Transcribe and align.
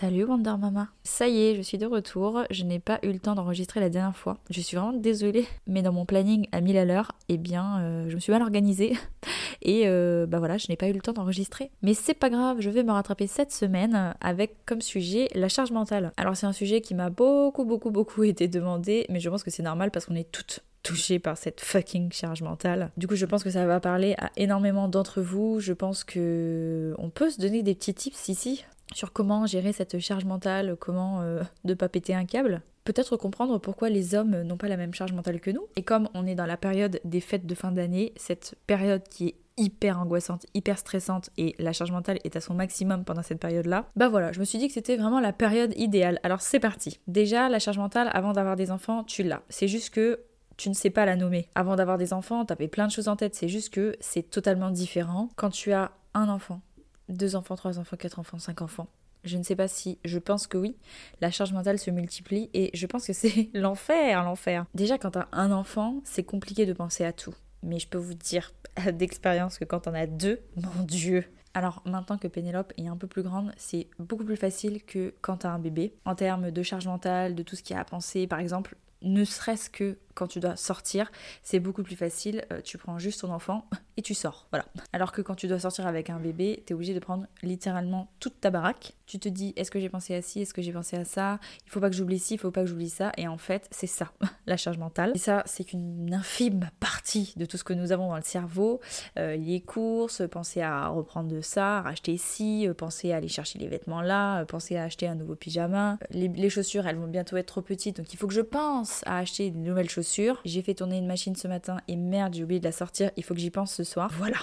Salut 0.00 0.24
Wonder 0.24 0.54
Mama. 0.58 0.88
Ça 1.04 1.28
y 1.28 1.42
est, 1.42 1.56
je 1.56 1.60
suis 1.60 1.76
de 1.76 1.84
retour. 1.84 2.44
Je 2.50 2.64
n'ai 2.64 2.78
pas 2.78 3.00
eu 3.02 3.12
le 3.12 3.18
temps 3.18 3.34
d'enregistrer 3.34 3.80
la 3.80 3.90
dernière 3.90 4.16
fois. 4.16 4.38
Je 4.48 4.58
suis 4.62 4.74
vraiment 4.74 4.94
désolée, 4.94 5.46
mais 5.66 5.82
dans 5.82 5.92
mon 5.92 6.06
planning 6.06 6.46
à 6.52 6.62
1000 6.62 6.78
à 6.78 6.86
l'heure, 6.86 7.12
eh 7.28 7.36
bien, 7.36 7.80
euh, 7.80 8.08
je 8.08 8.14
me 8.14 8.20
suis 8.20 8.32
mal 8.32 8.40
organisée. 8.40 8.94
Et 9.60 9.82
euh, 9.84 10.24
bah 10.24 10.38
voilà, 10.38 10.56
je 10.56 10.68
n'ai 10.70 10.76
pas 10.76 10.88
eu 10.88 10.94
le 10.94 11.02
temps 11.02 11.12
d'enregistrer. 11.12 11.70
Mais 11.82 11.92
c'est 11.92 12.14
pas 12.14 12.30
grave, 12.30 12.60
je 12.60 12.70
vais 12.70 12.82
me 12.82 12.92
rattraper 12.92 13.26
cette 13.26 13.52
semaine 13.52 14.14
avec 14.22 14.64
comme 14.64 14.80
sujet 14.80 15.28
la 15.34 15.50
charge 15.50 15.70
mentale. 15.70 16.12
Alors 16.16 16.34
c'est 16.34 16.46
un 16.46 16.54
sujet 16.54 16.80
qui 16.80 16.94
m'a 16.94 17.10
beaucoup, 17.10 17.66
beaucoup, 17.66 17.90
beaucoup 17.90 18.22
été 18.24 18.48
demandé, 18.48 19.04
mais 19.10 19.20
je 19.20 19.28
pense 19.28 19.42
que 19.42 19.50
c'est 19.50 19.62
normal 19.62 19.90
parce 19.90 20.06
qu'on 20.06 20.14
est 20.14 20.32
toutes 20.32 20.60
touchées 20.82 21.18
par 21.18 21.36
cette 21.36 21.60
fucking 21.60 22.10
charge 22.10 22.40
mentale. 22.40 22.90
Du 22.96 23.06
coup, 23.06 23.16
je 23.16 23.26
pense 23.26 23.44
que 23.44 23.50
ça 23.50 23.66
va 23.66 23.80
parler 23.80 24.14
à 24.16 24.30
énormément 24.38 24.88
d'entre 24.88 25.20
vous. 25.20 25.60
Je 25.60 25.74
pense 25.74 26.04
que 26.04 26.94
on 26.96 27.10
peut 27.10 27.28
se 27.28 27.38
donner 27.38 27.62
des 27.62 27.74
petits 27.74 27.92
tips 27.92 28.28
ici 28.28 28.64
sur 28.94 29.12
comment 29.12 29.46
gérer 29.46 29.72
cette 29.72 29.98
charge 29.98 30.24
mentale, 30.24 30.76
comment 30.78 31.20
euh, 31.22 31.42
ne 31.64 31.74
pas 31.74 31.88
péter 31.88 32.14
un 32.14 32.24
câble. 32.24 32.62
Peut-être 32.84 33.16
comprendre 33.16 33.58
pourquoi 33.58 33.88
les 33.88 34.14
hommes 34.14 34.42
n'ont 34.42 34.56
pas 34.56 34.68
la 34.68 34.76
même 34.76 34.94
charge 34.94 35.12
mentale 35.12 35.40
que 35.40 35.50
nous. 35.50 35.66
Et 35.76 35.82
comme 35.82 36.08
on 36.14 36.26
est 36.26 36.34
dans 36.34 36.46
la 36.46 36.56
période 36.56 37.00
des 37.04 37.20
fêtes 37.20 37.46
de 37.46 37.54
fin 37.54 37.72
d'année, 37.72 38.12
cette 38.16 38.56
période 38.66 39.02
qui 39.08 39.28
est 39.28 39.34
hyper 39.56 40.00
angoissante, 40.00 40.46
hyper 40.54 40.78
stressante 40.78 41.28
et 41.36 41.54
la 41.58 41.72
charge 41.72 41.92
mentale 41.92 42.18
est 42.24 42.34
à 42.34 42.40
son 42.40 42.54
maximum 42.54 43.04
pendant 43.04 43.22
cette 43.22 43.40
période-là, 43.40 43.86
bah 43.94 44.08
voilà, 44.08 44.32
je 44.32 44.40
me 44.40 44.44
suis 44.44 44.58
dit 44.58 44.68
que 44.68 44.72
c'était 44.72 44.96
vraiment 44.96 45.20
la 45.20 45.34
période 45.34 45.74
idéale. 45.76 46.18
Alors 46.22 46.40
c'est 46.40 46.60
parti. 46.60 46.98
Déjà, 47.06 47.48
la 47.48 47.58
charge 47.58 47.78
mentale, 47.78 48.10
avant 48.12 48.32
d'avoir 48.32 48.56
des 48.56 48.70
enfants, 48.70 49.04
tu 49.04 49.22
l'as. 49.22 49.42
C'est 49.50 49.68
juste 49.68 49.90
que 49.90 50.20
tu 50.56 50.68
ne 50.68 50.74
sais 50.74 50.90
pas 50.90 51.04
la 51.04 51.16
nommer. 51.16 51.48
Avant 51.54 51.76
d'avoir 51.76 51.98
des 51.98 52.12
enfants, 52.12 52.44
t'avais 52.44 52.68
plein 52.68 52.86
de 52.86 52.92
choses 52.92 53.08
en 53.08 53.16
tête. 53.16 53.34
C'est 53.34 53.48
juste 53.48 53.72
que 53.72 53.96
c'est 54.00 54.28
totalement 54.28 54.70
différent 54.70 55.28
quand 55.36 55.50
tu 55.50 55.72
as 55.72 55.92
un 56.14 56.28
enfant, 56.28 56.60
deux 57.10 57.36
enfants, 57.36 57.56
trois 57.56 57.78
enfants, 57.78 57.96
quatre 57.96 58.18
enfants, 58.18 58.38
cinq 58.38 58.62
enfants. 58.62 58.88
Je 59.24 59.36
ne 59.36 59.42
sais 59.42 59.56
pas 59.56 59.68
si, 59.68 59.98
je 60.04 60.18
pense 60.18 60.46
que 60.46 60.56
oui, 60.56 60.76
la 61.20 61.30
charge 61.30 61.52
mentale 61.52 61.78
se 61.78 61.90
multiplie 61.90 62.48
et 62.54 62.70
je 62.72 62.86
pense 62.86 63.06
que 63.06 63.12
c'est 63.12 63.50
l'enfer, 63.52 64.24
l'enfer. 64.24 64.66
Déjà, 64.74 64.98
quand 64.98 65.12
t'as 65.12 65.28
un 65.32 65.52
enfant, 65.52 66.00
c'est 66.04 66.24
compliqué 66.24 66.66
de 66.66 66.72
penser 66.72 67.04
à 67.04 67.12
tout. 67.12 67.34
Mais 67.62 67.78
je 67.78 67.88
peux 67.88 67.98
vous 67.98 68.14
dire 68.14 68.52
d'expérience 68.92 69.58
que 69.58 69.64
quand 69.64 69.86
on 69.86 69.94
a 69.94 70.06
deux, 70.06 70.40
mon 70.56 70.84
Dieu. 70.84 71.24
Alors 71.52 71.82
maintenant 71.84 72.16
que 72.16 72.28
Pénélope 72.28 72.72
est 72.76 72.86
un 72.86 72.96
peu 72.96 73.08
plus 73.08 73.22
grande, 73.22 73.52
c'est 73.56 73.88
beaucoup 73.98 74.24
plus 74.24 74.36
facile 74.36 74.84
que 74.84 75.14
quand 75.20 75.38
t'as 75.38 75.50
un 75.50 75.58
bébé. 75.58 75.94
En 76.04 76.14
termes 76.14 76.52
de 76.52 76.62
charge 76.62 76.86
mentale, 76.86 77.34
de 77.34 77.42
tout 77.42 77.56
ce 77.56 77.62
qu'il 77.62 77.74
y 77.74 77.76
a 77.76 77.82
à 77.82 77.84
penser, 77.84 78.28
par 78.28 78.38
exemple, 78.38 78.76
ne 79.02 79.24
serait-ce 79.24 79.68
que 79.68 79.98
quand 80.20 80.26
tu 80.26 80.38
dois 80.38 80.54
sortir, 80.54 81.10
c'est 81.42 81.60
beaucoup 81.60 81.82
plus 81.82 81.96
facile. 81.96 82.44
Euh, 82.52 82.60
tu 82.62 82.76
prends 82.76 82.98
juste 82.98 83.22
ton 83.22 83.32
enfant 83.32 83.66
et 83.96 84.02
tu 84.02 84.12
sors. 84.12 84.46
Voilà. 84.52 84.66
Alors 84.92 85.12
que 85.12 85.22
quand 85.22 85.34
tu 85.34 85.48
dois 85.48 85.58
sortir 85.58 85.86
avec 85.86 86.10
un 86.10 86.18
bébé, 86.18 86.62
tu 86.66 86.72
es 86.72 86.74
obligé 86.74 86.92
de 86.92 86.98
prendre 86.98 87.26
littéralement 87.42 88.12
toute 88.20 88.38
ta 88.38 88.50
baraque. 88.50 88.92
Tu 89.06 89.18
te 89.18 89.30
dis 89.30 89.54
est-ce 89.56 89.70
que 89.70 89.80
j'ai 89.80 89.88
pensé 89.88 90.14
à 90.14 90.20
ci, 90.20 90.42
est-ce 90.42 90.52
que 90.52 90.60
j'ai 90.60 90.72
pensé 90.72 90.96
à 90.96 91.06
ça? 91.06 91.40
Il 91.64 91.70
faut 91.70 91.80
pas 91.80 91.88
que 91.88 91.96
j'oublie 91.96 92.18
ci, 92.18 92.34
il 92.34 92.38
faut 92.38 92.50
pas 92.50 92.60
que 92.60 92.66
j'oublie 92.66 92.90
ça. 92.90 93.12
Et 93.16 93.26
en 93.28 93.38
fait, 93.38 93.66
c'est 93.70 93.86
ça, 93.86 94.12
la 94.46 94.58
charge 94.58 94.76
mentale. 94.76 95.12
Et 95.14 95.18
ça, 95.18 95.42
c'est 95.46 95.64
qu'une 95.64 96.12
infime 96.12 96.68
partie 96.80 97.32
de 97.36 97.46
tout 97.46 97.56
ce 97.56 97.64
que 97.64 97.72
nous 97.72 97.92
avons 97.92 98.08
dans 98.10 98.16
le 98.16 98.22
cerveau. 98.22 98.80
Euh, 99.18 99.36
les 99.36 99.62
courses, 99.62 100.22
penser 100.30 100.60
à 100.60 100.88
reprendre 100.88 101.40
ça, 101.40 101.80
racheter 101.80 102.18
ci, 102.18 102.68
euh, 102.68 102.74
penser 102.74 103.12
à 103.12 103.16
aller 103.16 103.28
chercher 103.28 103.58
les 103.58 103.68
vêtements 103.68 104.02
là, 104.02 104.44
penser 104.44 104.76
à 104.76 104.84
acheter 104.84 105.08
un 105.08 105.14
nouveau 105.14 105.34
pyjama. 105.34 105.98
Les 106.10 106.50
chaussures, 106.50 106.86
elles 106.86 106.96
vont 106.96 107.08
bientôt 107.08 107.38
être 107.38 107.46
trop 107.46 107.62
petites, 107.62 107.96
donc 107.96 108.12
il 108.12 108.18
faut 108.18 108.26
que 108.26 108.34
je 108.34 108.42
pense 108.42 109.02
à 109.06 109.16
acheter 109.16 109.50
de 109.50 109.56
nouvelles 109.56 109.88
chaussures 109.88 110.09
j'ai 110.44 110.62
fait 110.62 110.74
tourner 110.74 110.98
une 110.98 111.06
machine 111.06 111.36
ce 111.36 111.48
matin 111.48 111.78
et 111.88 111.96
merde, 111.96 112.34
j'ai 112.34 112.44
oublié 112.44 112.60
de 112.60 112.64
la 112.64 112.72
sortir. 112.72 113.10
Il 113.16 113.24
faut 113.24 113.34
que 113.34 113.40
j'y 113.40 113.50
pense 113.50 113.74
ce 113.74 113.84
soir. 113.84 114.10
Voilà. 114.16 114.38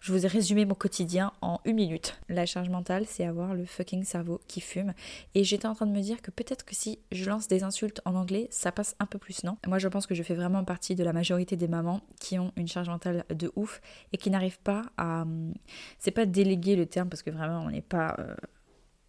Je 0.00 0.12
vous 0.12 0.24
ai 0.24 0.28
résumé 0.28 0.64
mon 0.64 0.74
quotidien 0.74 1.32
en 1.42 1.60
une 1.64 1.76
minute. 1.76 2.18
La 2.28 2.46
charge 2.46 2.68
mentale, 2.68 3.04
c'est 3.06 3.24
avoir 3.24 3.54
le 3.54 3.64
fucking 3.64 4.04
cerveau 4.04 4.40
qui 4.48 4.60
fume. 4.60 4.94
Et 5.34 5.44
j'étais 5.44 5.66
en 5.66 5.74
train 5.74 5.86
de 5.86 5.92
me 5.92 6.00
dire 6.00 6.22
que 6.22 6.30
peut-être 6.30 6.64
que 6.64 6.74
si 6.74 6.98
je 7.12 7.28
lance 7.28 7.48
des 7.48 7.62
insultes 7.62 8.00
en 8.04 8.14
anglais, 8.14 8.48
ça 8.50 8.72
passe 8.72 8.96
un 8.98 9.06
peu 9.06 9.18
plus, 9.18 9.44
non? 9.44 9.56
Moi, 9.66 9.78
je 9.78 9.88
pense 9.88 10.06
que 10.06 10.14
je 10.14 10.22
fais 10.22 10.34
vraiment 10.34 10.64
partie 10.64 10.94
de 10.94 11.04
la 11.04 11.12
majorité 11.12 11.56
des 11.56 11.68
mamans 11.68 12.00
qui 12.20 12.38
ont 12.38 12.52
une 12.56 12.68
charge 12.68 12.88
mentale 12.88 13.24
de 13.30 13.52
ouf 13.56 13.80
et 14.12 14.16
qui 14.16 14.30
n'arrivent 14.30 14.60
pas 14.60 14.86
à. 14.96 15.22
Hum, 15.22 15.54
c'est 15.98 16.10
pas 16.10 16.26
déléguer 16.26 16.76
le 16.76 16.86
terme 16.86 17.08
parce 17.08 17.22
que 17.22 17.30
vraiment, 17.30 17.60
on 17.60 17.70
n'est 17.70 17.82
pas 17.82 18.16
euh, 18.18 18.34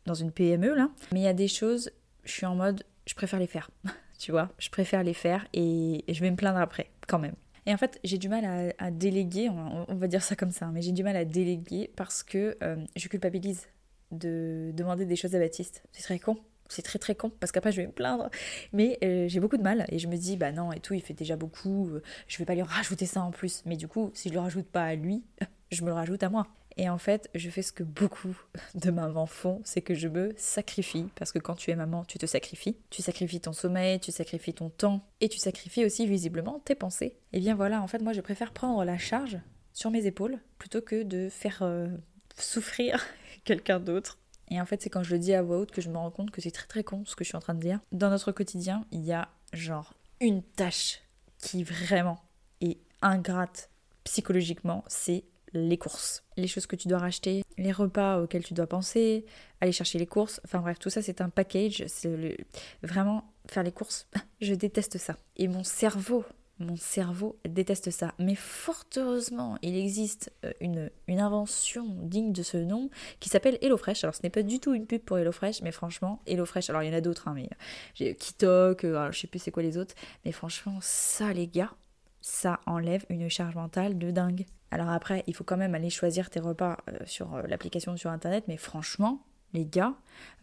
dans 0.06 0.14
une 0.14 0.32
PME 0.32 0.76
là. 0.76 0.90
Mais 1.12 1.22
il 1.22 1.24
y 1.24 1.28
a 1.28 1.34
des 1.34 1.48
choses, 1.48 1.92
je 2.24 2.32
suis 2.32 2.46
en 2.46 2.56
mode, 2.56 2.84
je 3.06 3.16
préfère 3.16 3.40
les 3.40 3.48
faire. 3.48 3.70
tu 4.22 4.32
vois. 4.32 4.50
Je 4.60 4.70
préfère 4.70 5.04
les 5.04 5.16
faire 5.16 5.48
et, 5.54 6.06
je 6.08 6.22
vais 6.22 6.30
me 6.30 6.36
plaindre 6.36 6.60
après, 6.60 6.92
quand 7.08 7.18
même. 7.18 7.34
Et 7.66 7.74
en 7.74 7.78
fait, 7.78 8.00
j'ai 8.04 8.18
du 8.18 8.30
mal 8.30 8.74
à, 8.78 8.92
déléguer, 8.92 9.50
on, 9.50 9.96
va 9.96 10.08
dire 10.08 10.24
ça 10.24 10.36
comme 10.36 10.52
ça, 10.52 10.68
hein, 10.68 10.72
mais 10.74 10.82
j'ai 10.82 10.92
du 10.92 11.04
mal 11.04 11.16
à 11.16 11.26
déléguer 11.26 11.92
parce 11.96 12.24
que 12.24 12.58
euh, 12.64 12.76
je 12.96 13.08
culpabilise 13.08 13.68
de 14.12 14.72
demander 14.74 15.06
des 15.06 15.16
choses 15.16 15.36
à 15.36 15.40
Baptiste. 15.40 15.84
C'est 15.92 16.04
très 16.04 16.20
con, 16.20 16.38
c'est 16.70 16.82
très 16.82 17.00
très 17.00 17.16
con 17.16 17.32
parce 17.40 17.52
qu'après 17.52 17.72
je 17.72 17.82
vais 17.82 17.88
me 17.88 17.92
plaindre 17.92 18.30
mais 18.74 18.98
euh, 19.04 19.28
j'ai 19.28 19.40
beaucoup 19.40 19.58
de 19.58 19.64
mal 19.64 19.86
et 19.90 20.00
je 20.00 20.08
me 20.08 20.16
dis 20.16 20.38
bah 20.38 20.52
non 20.52 20.72
et 20.72 20.80
tout 20.80 20.94
il 20.94 21.02
fait 21.02 21.14
déjà 21.14 21.36
beaucoup 21.36 21.90
euh, 21.90 22.02
je 22.28 22.38
vais 22.38 22.46
pas 22.46 22.56
lui 22.56 22.62
rajouter 22.62 23.06
ça 23.06 23.22
en 23.22 23.32
plus 23.32 23.62
mais 23.66 23.76
du 23.76 23.90
coup 23.90 24.12
si 24.14 24.30
je 24.30 24.34
le 24.34 24.40
rajoute 24.40 24.68
pas 24.68 24.84
à 24.84 24.96
lui 24.96 25.24
je 25.72 25.82
me 25.82 25.88
le 25.88 25.94
rajoute 25.94 26.24
à 26.24 26.30
moi 26.30 26.48
et 26.82 26.90
en 26.90 26.98
fait, 26.98 27.30
je 27.36 27.48
fais 27.52 27.62
ce 27.62 27.72
que 27.72 27.84
beaucoup 27.84 28.36
de 28.74 28.90
mamans 28.90 29.28
font, 29.28 29.62
c'est 29.64 29.84
que 29.84 29.94
je 29.94 30.08
me 30.08 30.34
sacrifie. 30.36 31.10
Parce 31.14 31.32
que 31.32 31.38
quand 31.38 31.54
tu 31.54 31.70
es 31.70 31.76
maman, 31.76 32.04
tu 32.06 32.18
te 32.18 32.26
sacrifies. 32.26 32.76
Tu 32.90 33.04
sacrifies 33.04 33.40
ton 33.40 33.54
sommeil, 33.54 34.00
tu 34.00 34.12
sacrifies 34.12 34.56
ton 34.56 34.72
temps, 34.72 35.08
et 35.20 35.30
tu 35.30 35.38
sacrifies 35.38 35.86
aussi 35.86 36.08
visiblement 36.08 36.60
tes 36.66 36.74
pensées. 36.74 37.20
Et 37.34 37.40
bien 37.40 37.54
voilà, 37.54 37.84
en 37.84 37.88
fait, 37.88 38.02
moi, 38.02 38.14
je 38.14 38.22
préfère 38.22 38.52
prendre 38.52 38.84
la 38.84 38.98
charge 38.98 39.38
sur 39.74 39.92
mes 39.92 40.08
épaules 40.08 40.40
plutôt 40.58 40.82
que 40.82 41.04
de 41.04 41.30
faire 41.30 41.60
euh, 41.62 41.88
souffrir 42.36 43.06
quelqu'un 43.44 43.80
d'autre. 43.80 44.18
Et 44.50 44.60
en 44.60 44.66
fait, 44.66 44.82
c'est 44.82 44.90
quand 44.90 45.04
je 45.04 45.12
le 45.12 45.20
dis 45.20 45.36
à 45.36 45.44
voix 45.44 45.60
haute 45.60 45.70
que 45.70 45.82
je 45.82 45.90
me 45.90 45.98
rends 45.98 46.10
compte 46.10 46.32
que 46.32 46.42
c'est 46.42 46.50
très 46.50 46.66
très 46.66 46.84
con 46.84 47.04
ce 47.06 47.16
que 47.16 47.24
je 47.24 47.30
suis 47.30 47.38
en 47.38 47.42
train 47.42 47.54
de 47.54 47.62
dire. 47.62 47.80
Dans 47.92 48.10
notre 48.10 48.32
quotidien, 48.32 48.86
il 48.92 49.06
y 49.06 49.14
a 49.14 49.30
genre 49.54 49.94
une 50.20 50.42
tâche 50.42 51.04
qui 51.38 51.64
vraiment 51.64 52.18
est 52.60 52.80
ingrate 53.04 53.70
psychologiquement, 54.04 54.84
c'est 54.88 55.24
les 55.54 55.78
courses, 55.78 56.24
les 56.38 56.48
choses 56.48 56.66
que 56.66 56.76
tu 56.76 56.88
dois 56.88 57.00
racheter, 57.00 57.44
les 57.58 57.72
repas 57.72 58.22
auxquels 58.22 58.44
tu 58.44 58.54
dois 58.54 58.68
penser, 58.68 59.26
aller 59.60 59.72
chercher 59.72 60.00
les 60.00 60.08
courses. 60.08 60.42
Enfin 60.46 60.60
bref, 60.60 60.80
tout 60.80 60.90
ça 60.90 61.02
c'est 61.02 61.22
un 61.22 61.30
package. 61.30 61.84
C'est 61.88 62.38
vraiment 62.84 63.32
faire 63.48 63.64
les 63.64 63.72
courses. 63.72 64.08
Je 64.42 64.54
déteste 64.54 64.98
ça. 64.98 65.18
Et 65.38 65.48
mon 65.48 65.64
cerveau, 65.64 66.24
mon 66.62 66.78
cerveau 66.78 67.40
déteste 67.48 67.92
ça. 67.92 68.14
Mais 68.20 68.36
fort 68.36 68.86
heureusement, 68.98 69.58
il 69.62 69.76
existe 69.76 70.32
euh, 70.46 70.54
une, 70.62 70.90
invention 71.20 71.86
digne 72.04 72.32
de 72.32 72.44
ce 72.44 72.58
nom 72.58 72.90
qui 73.20 73.30
s'appelle 73.30 73.58
HelloFresh. 73.62 74.04
Alors 74.04 74.16
ce 74.16 74.22
n'est 74.24 74.30
pas 74.30 74.44
du 74.44 74.60
tout 74.60 74.74
une 74.74 74.86
pub 74.86 75.02
pour 75.02 75.18
HelloFresh, 75.18 75.62
mais 75.62 75.72
franchement, 75.72 76.22
HelloFresh, 76.28 76.70
alors 76.70 76.84
il 76.84 76.90
y 76.90 76.94
en 76.94 76.98
a 76.98 77.02
d'autres, 77.02 77.28
hein, 77.28 77.34
mais 77.36 77.50
j'ai 77.94 78.16
Kitok, 78.16 78.84
euh, 78.86 79.12
je 79.12 79.20
sais 79.20 79.28
plus 79.28 79.40
c'est 79.40 79.52
quoi 79.52 79.64
les 79.64 79.78
autres, 79.78 79.96
mais 80.26 80.32
franchement, 80.32 80.80
ça 80.82 81.34
les 81.34 81.48
gars, 81.48 81.74
ça 82.22 82.60
enlève 82.66 83.06
une 83.10 83.30
charge 83.30 83.56
mentale 83.56 83.98
de 83.98 84.12
dingue. 84.12 84.46
Alors 84.70 84.90
après, 84.90 85.24
il 85.28 85.36
faut 85.36 85.44
quand 85.44 85.58
même 85.58 85.76
aller 85.76 85.90
choisir 85.90 86.30
tes 86.30 86.40
repas 86.40 86.78
euh, 86.88 86.98
sur 87.06 87.36
euh, 87.36 87.42
l'application 87.48 87.98
sur 87.98 88.10
internet, 88.10 88.46
mais 88.48 88.58
franchement, 88.58 89.22
les 89.54 89.66
gars, 89.66 89.94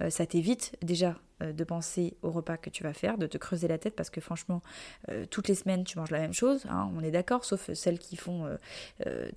euh, 0.02 0.10
ça 0.10 0.26
t'évite 0.26 0.76
déjà 0.82 1.16
de 1.40 1.62
penser 1.62 2.16
au 2.22 2.32
repas 2.32 2.56
que 2.56 2.68
tu 2.68 2.82
vas 2.82 2.92
faire, 2.92 3.16
de 3.16 3.28
te 3.28 3.38
creuser 3.38 3.68
la 3.68 3.78
tête 3.78 3.94
parce 3.94 4.10
que 4.10 4.20
franchement, 4.20 4.60
toutes 5.30 5.46
les 5.46 5.54
semaines 5.54 5.84
tu 5.84 5.96
manges 5.96 6.10
la 6.10 6.18
même 6.18 6.32
chose, 6.32 6.66
hein, 6.68 6.90
on 6.96 7.00
est 7.00 7.12
d'accord, 7.12 7.44
sauf 7.44 7.72
celles 7.74 8.00
qui 8.00 8.16
font 8.16 8.58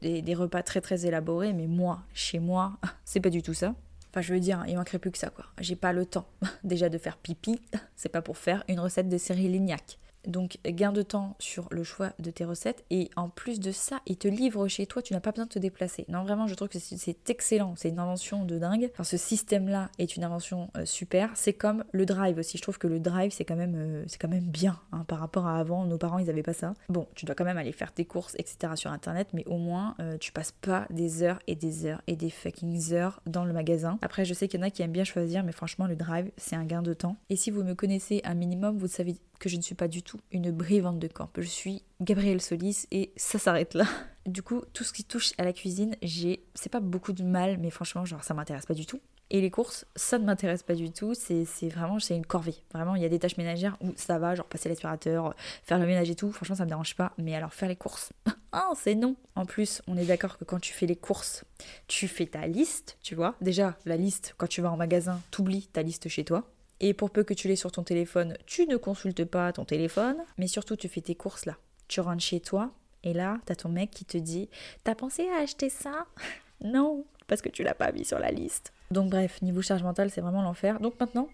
des, 0.02 0.34
repas 0.34 0.64
très 0.64 0.82
très 0.82 1.06
élaborés, 1.06 1.54
mais 1.54 1.68
moi, 1.68 2.02
chez 2.16 2.40
moi, 2.40 2.80
c'est 3.06 3.20
pas 3.20 3.30
du 3.30 3.44
tout 3.44 3.54
ça. 3.54 3.76
Enfin, 4.10 4.22
je 4.22 4.34
veux 4.34 4.40
dire, 4.40 4.66
il 4.68 4.78
manquerait 4.78 4.98
plus 4.98 5.12
que 5.12 5.20
ça 5.20 5.30
quoi. 5.30 5.46
J'ai 5.60 5.76
pas 5.76 5.94
le 5.94 6.08
temps 6.08 6.26
déjà 6.64 6.90
de 6.90 6.98
faire 6.98 7.18
pipi, 7.18 7.62
c'est 7.96 8.10
pas 8.10 8.24
pour 8.24 8.40
faire 8.40 8.64
une 8.68 8.80
recette 8.80 9.08
de 9.08 9.20
série 9.20 9.48
Lignac. 9.48 10.00
Donc 10.28 10.58
gain 10.66 10.92
de 10.92 11.02
temps 11.02 11.36
sur 11.40 11.68
le 11.72 11.84
choix 11.84 12.12
de 12.20 12.32
tes 12.32 12.46
recettes 12.46 12.84
et 12.90 13.10
en 13.16 13.30
plus 13.30 13.60
de 13.60 13.72
ça, 13.72 14.02
il 14.06 14.18
te 14.18 14.28
livre 14.28 14.68
chez 14.68 14.86
toi, 14.86 15.02
tu 15.02 15.14
n'as 15.14 15.20
pas 15.20 15.32
besoin 15.32 15.46
de 15.46 15.52
te 15.52 15.60
déplacer. 15.60 16.06
Non 16.10 16.24
vraiment, 16.24 16.48
je 16.48 16.56
trouve 16.56 16.70
que 16.70 16.80
c'est 16.80 17.30
excellent, 17.30 17.74
c'est 17.76 17.90
une 17.90 18.00
invention 18.00 18.46
de 18.46 18.58
dingue. 18.58 18.90
Enfin, 18.94 19.04
ce 19.04 19.18
système-là 19.18 19.90
est 19.98 20.16
une 20.16 20.24
invention 20.24 20.70
euh, 20.78 20.86
super. 20.86 21.32
C'est 21.36 21.54
comme 21.54 21.84
le 21.92 22.06
drive 22.06 22.38
aussi. 22.38 22.58
Je 22.58 22.62
trouve 22.62 22.78
que 22.78 22.88
le 22.88 23.00
drive 23.00 23.32
c'est 23.32 23.46
quand 23.46 23.56
même 23.56 23.76
euh, 23.76 24.06
quand 24.20 24.28
même 24.28 24.44
bien 24.44 24.80
hein, 24.92 25.04
par 25.08 25.20
rapport 25.20 25.48
à 25.48 25.58
avant. 25.58 25.86
Nos 25.86 25.98
parents 25.98 26.20
ils 26.20 26.30
avaient 26.30 26.44
pas 26.44 26.54
ça. 26.54 26.74
Bon, 26.90 27.08
tu 27.16 27.26
dois 27.26 27.36
quand 27.36 27.46
même 27.46 27.58
aller 27.58 27.72
faire 27.72 27.94
tes 27.94 28.06
courses 28.06 28.36
etc 28.38 28.74
sur 28.76 28.92
internet, 28.92 29.30
mais 29.34 29.46
au 29.48 29.58
moins 29.58 29.96
euh, 30.00 30.18
tu 30.18 30.32
passes 30.32 30.52
pas 30.52 30.86
des 30.90 31.24
heures 31.24 31.40
et 31.48 31.56
des 31.56 31.86
heures 31.86 32.02
et 32.08 32.16
des 32.16 32.30
fucking 32.30 32.94
heures 32.94 33.22
dans 33.26 33.46
le 33.46 33.54
magasin. 33.54 33.98
Après, 34.02 34.26
je 34.26 34.34
sais 34.34 34.48
qu'il 34.48 34.60
y 34.60 34.64
en 34.64 34.66
a 34.66 34.70
qui 34.70 34.82
aiment 34.82 34.92
bien 34.92 35.04
choisir, 35.04 35.44
mais 35.44 35.52
franchement 35.52 35.88
le 35.88 35.96
drive 35.96 36.32
c'est 36.38 36.56
un 36.56 36.66
gain 36.66 36.82
de 36.82 36.94
temps. 36.94 37.16
Et 37.30 37.36
si 37.36 37.52
vous 37.52 37.64
me 37.64 37.74
connaissez 37.74 38.22
un 38.24 38.34
minimum, 38.34 38.78
vous 38.78 38.88
savez 38.88 39.16
que 39.42 39.50
je 39.50 39.58
ne 39.58 39.62
suis 39.62 39.76
pas 39.76 39.88
du 39.88 40.04
tout 40.04 40.20
une 40.32 40.52
brivante 40.52 41.00
de 41.00 41.08
camp. 41.08 41.28
Je 41.36 41.42
suis 41.42 41.84
Gabrielle 42.00 42.42
Solis 42.42 42.86
et 42.92 43.12
ça 43.18 43.40
s'arrête 43.40 43.74
là. 43.74 43.86
Du 44.28 44.44
coup, 44.44 44.62
tout 44.74 44.84
ce 44.84 44.94
qui 44.94 45.04
touche 45.04 45.32
à 45.40 45.44
la 45.44 45.52
cuisine, 45.52 45.96
j'ai, 46.04 46.44
c'est 46.54 46.70
pas 46.70 46.80
beaucoup 46.80 47.12
de 47.12 47.24
mal, 47.24 47.58
mais 47.58 47.72
franchement, 47.72 48.06
genre 48.06 48.24
ça 48.24 48.36
m'intéresse 48.36 48.68
pas 48.68 48.76
du 48.76 48.86
tout. 48.86 49.02
Et 49.32 49.42
les 49.42 49.50
courses, 49.50 49.88
ça 49.96 50.20
ne 50.20 50.26
m'intéresse 50.26 50.62
pas 50.62 50.76
du 50.76 50.92
tout. 50.92 51.16
C'est 51.16 51.70
vraiment, 51.70 51.98
c'est 51.98 52.16
une 52.16 52.26
corvée. 52.26 52.54
Vraiment, 52.72 52.96
il 52.96 53.02
y 53.02 53.06
a 53.06 53.10
des 53.10 53.18
tâches 53.18 53.38
ménagères 53.38 53.78
où 53.82 53.94
ça 53.96 54.20
va, 54.20 54.36
genre 54.36 54.46
passer 54.46 54.70
l'aspirateur, 54.70 55.34
faire 55.64 55.80
le 55.80 55.88
ménage 55.88 56.12
et 56.12 56.16
tout. 56.16 56.32
Franchement, 56.32 56.56
ça 56.56 56.66
me 56.66 56.70
dérange 56.70 56.96
pas. 56.96 57.14
Mais 57.18 57.34
alors, 57.34 57.52
faire 57.52 57.68
les 57.68 57.76
courses, 57.76 58.14
ah, 58.52 58.70
c'est 58.76 58.94
non. 58.94 59.16
En 59.34 59.48
plus, 59.48 59.82
on 59.88 59.98
est 59.98 60.06
d'accord 60.06 60.38
que 60.38 60.44
quand 60.44 60.60
tu 60.60 60.74
fais 60.74 60.86
les 60.86 60.98
courses, 60.98 61.44
tu 61.88 62.08
fais 62.08 62.28
ta 62.28 62.46
liste, 62.46 63.00
tu 63.02 63.16
vois. 63.16 63.36
Déjà, 63.42 63.76
la 63.86 63.98
liste, 63.98 64.36
quand 64.38 64.48
tu 64.48 64.62
vas 64.62 64.70
en 64.70 64.78
magasin, 64.78 65.20
t'oublies 65.32 65.68
ta 65.74 65.82
liste 65.82 66.10
chez 66.10 66.26
toi. 66.26 66.44
Et 66.82 66.94
pour 66.94 67.12
peu 67.12 67.24
que 67.24 67.34
tu 67.34 67.48
l'aies 67.48 67.56
sur 67.56 67.72
ton 67.72 67.84
téléphone, 67.84 68.36
tu 68.46 68.66
ne 68.66 68.76
consultes 68.76 69.24
pas 69.24 69.54
ton 69.54 69.66
téléphone. 69.66 70.18
Mais 70.38 70.48
surtout, 70.48 70.76
tu 70.76 70.90
fais 70.90 71.02
tes 71.02 71.16
courses 71.16 71.46
là. 71.46 71.56
Tu 71.88 72.02
rentres 72.02 72.24
chez 72.24 72.40
toi, 72.40 72.72
et 73.04 73.14
là, 73.14 73.40
t'as 73.46 73.56
ton 73.56 73.70
mec 73.70 73.92
qui 73.92 74.06
te 74.06 74.18
dit 74.18 74.50
T'as 74.84 74.96
pensé 74.96 75.30
à 75.30 75.42
acheter 75.42 75.70
ça? 75.70 76.06
Non, 76.64 77.06
parce 77.26 77.42
que 77.42 77.50
tu 77.50 77.64
l'as 77.64 77.74
pas 77.74 77.92
mis 77.92 78.06
sur 78.06 78.20
la 78.20 78.30
liste. 78.30 78.72
Donc 78.92 79.10
bref, 79.10 79.42
niveau 79.42 79.64
charge 79.64 79.82
mentale, 79.82 80.12
c'est 80.12 80.22
vraiment 80.22 80.44
l'enfer. 80.44 80.80
Donc 80.80 81.00
maintenant, 81.00 81.28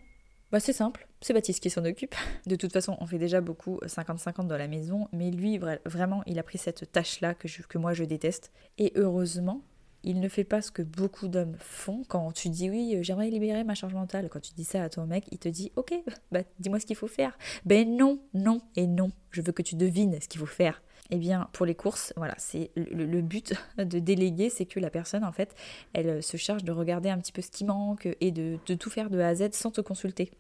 bah 0.53 0.61
c'est 0.61 0.71
simple, 0.71 1.05
c'est 1.19 1.33
Baptiste 1.33 1.61
qui 1.61 1.69
s'en 1.69 1.83
occupe. 1.83 2.15
De 2.45 2.55
toute 2.55 2.71
façon, 2.71 2.95
on 3.01 3.05
fait 3.07 3.17
déjà 3.17 3.41
beaucoup 3.41 3.77
50-50 3.85 4.47
dans 4.47 4.55
la 4.55 4.69
maison, 4.69 5.09
mais 5.11 5.29
lui, 5.29 5.59
vraiment, 5.83 6.23
il 6.27 6.39
a 6.39 6.43
pris 6.43 6.57
cette 6.57 6.89
tâche-là 6.93 7.33
que, 7.33 7.49
que 7.67 7.77
moi 7.77 7.93
je 7.93 8.05
déteste. 8.05 8.53
Et 8.77 8.93
heureusement, 8.95 9.61
il 10.03 10.19
ne 10.19 10.29
fait 10.29 10.43
pas 10.43 10.61
ce 10.61 10.71
que 10.71 10.81
beaucoup 10.81 11.27
d'hommes 11.27 11.57
font 11.59 12.03
quand 12.07 12.31
tu 12.31 12.49
dis 12.49 12.69
oui, 12.69 12.95
euh, 12.95 13.03
j'aimerais 13.03 13.29
libérer 13.29 13.63
ma 13.63 13.75
charge 13.75 13.93
mentale. 13.93 14.29
Quand 14.29 14.39
tu 14.39 14.53
dis 14.53 14.63
ça 14.63 14.83
à 14.83 14.89
ton 14.89 15.05
mec, 15.05 15.25
il 15.31 15.37
te 15.37 15.49
dit 15.49 15.71
ok, 15.75 15.93
bah 16.31 16.41
dis-moi 16.59 16.79
ce 16.79 16.85
qu'il 16.85 16.95
faut 16.95 17.07
faire. 17.07 17.37
Ben 17.65 17.95
non, 17.95 18.19
non 18.33 18.61
et 18.75 18.87
non. 18.87 19.11
Je 19.31 19.41
veux 19.41 19.51
que 19.51 19.61
tu 19.61 19.75
devines 19.75 20.19
ce 20.21 20.27
qu'il 20.27 20.39
faut 20.39 20.45
faire. 20.45 20.81
Eh 21.09 21.17
bien, 21.17 21.47
pour 21.53 21.65
les 21.65 21.75
courses, 21.75 22.11
voilà, 22.17 22.35
c'est 22.37 22.71
le, 22.75 23.21
but 23.21 23.53
de 23.77 23.99
déléguer, 23.99 24.49
c'est 24.49 24.65
que 24.65 24.79
la 24.79 24.89
personne, 24.89 25.23
en 25.23 25.31
fait, 25.31 25.55
elle 25.93 26.21
se 26.21 26.37
charge 26.37 26.63
de 26.63 26.71
regarder 26.71 27.09
un 27.09 27.17
petit 27.17 27.31
peu 27.31 27.41
ce 27.41 27.49
qui 27.51 27.63
manque 27.63 28.09
et 28.19 28.31
de, 28.31 28.57
tout 28.75 28.89
faire 28.89 29.09
de 29.09 29.19
A 29.19 29.29
à 29.29 29.35
Z 29.35 29.53
sans 29.53 29.71
te 29.71 29.81
consulter. 29.81 30.31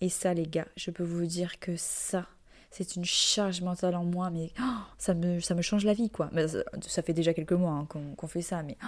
Et 0.00 0.08
ça, 0.08 0.32
les 0.34 0.46
gars, 0.46 0.68
je 0.76 0.90
peux 0.90 1.02
vous 1.02 1.26
dire 1.26 1.58
que 1.58 1.76
ça, 1.76 2.26
c'est 2.72 2.96
une 2.96 3.04
charge 3.04 3.60
mentale 3.60 3.94
en 3.94 4.04
moins, 4.04 4.30
mais 4.30 4.50
oh, 4.60 4.64
ça, 4.98 5.14
me, 5.14 5.40
ça 5.40 5.54
me 5.54 5.62
change 5.62 5.84
la 5.84 5.92
vie, 5.92 6.10
quoi. 6.10 6.30
ça, 6.80 7.02
fait 7.02 7.12
déjà 7.12 7.34
quelques 7.34 7.52
mois 7.52 7.72
hein, 7.72 7.86
qu'on 7.86 8.26
fait 8.26 8.42
ça, 8.42 8.62
mais 8.62 8.76
oh, 8.82 8.86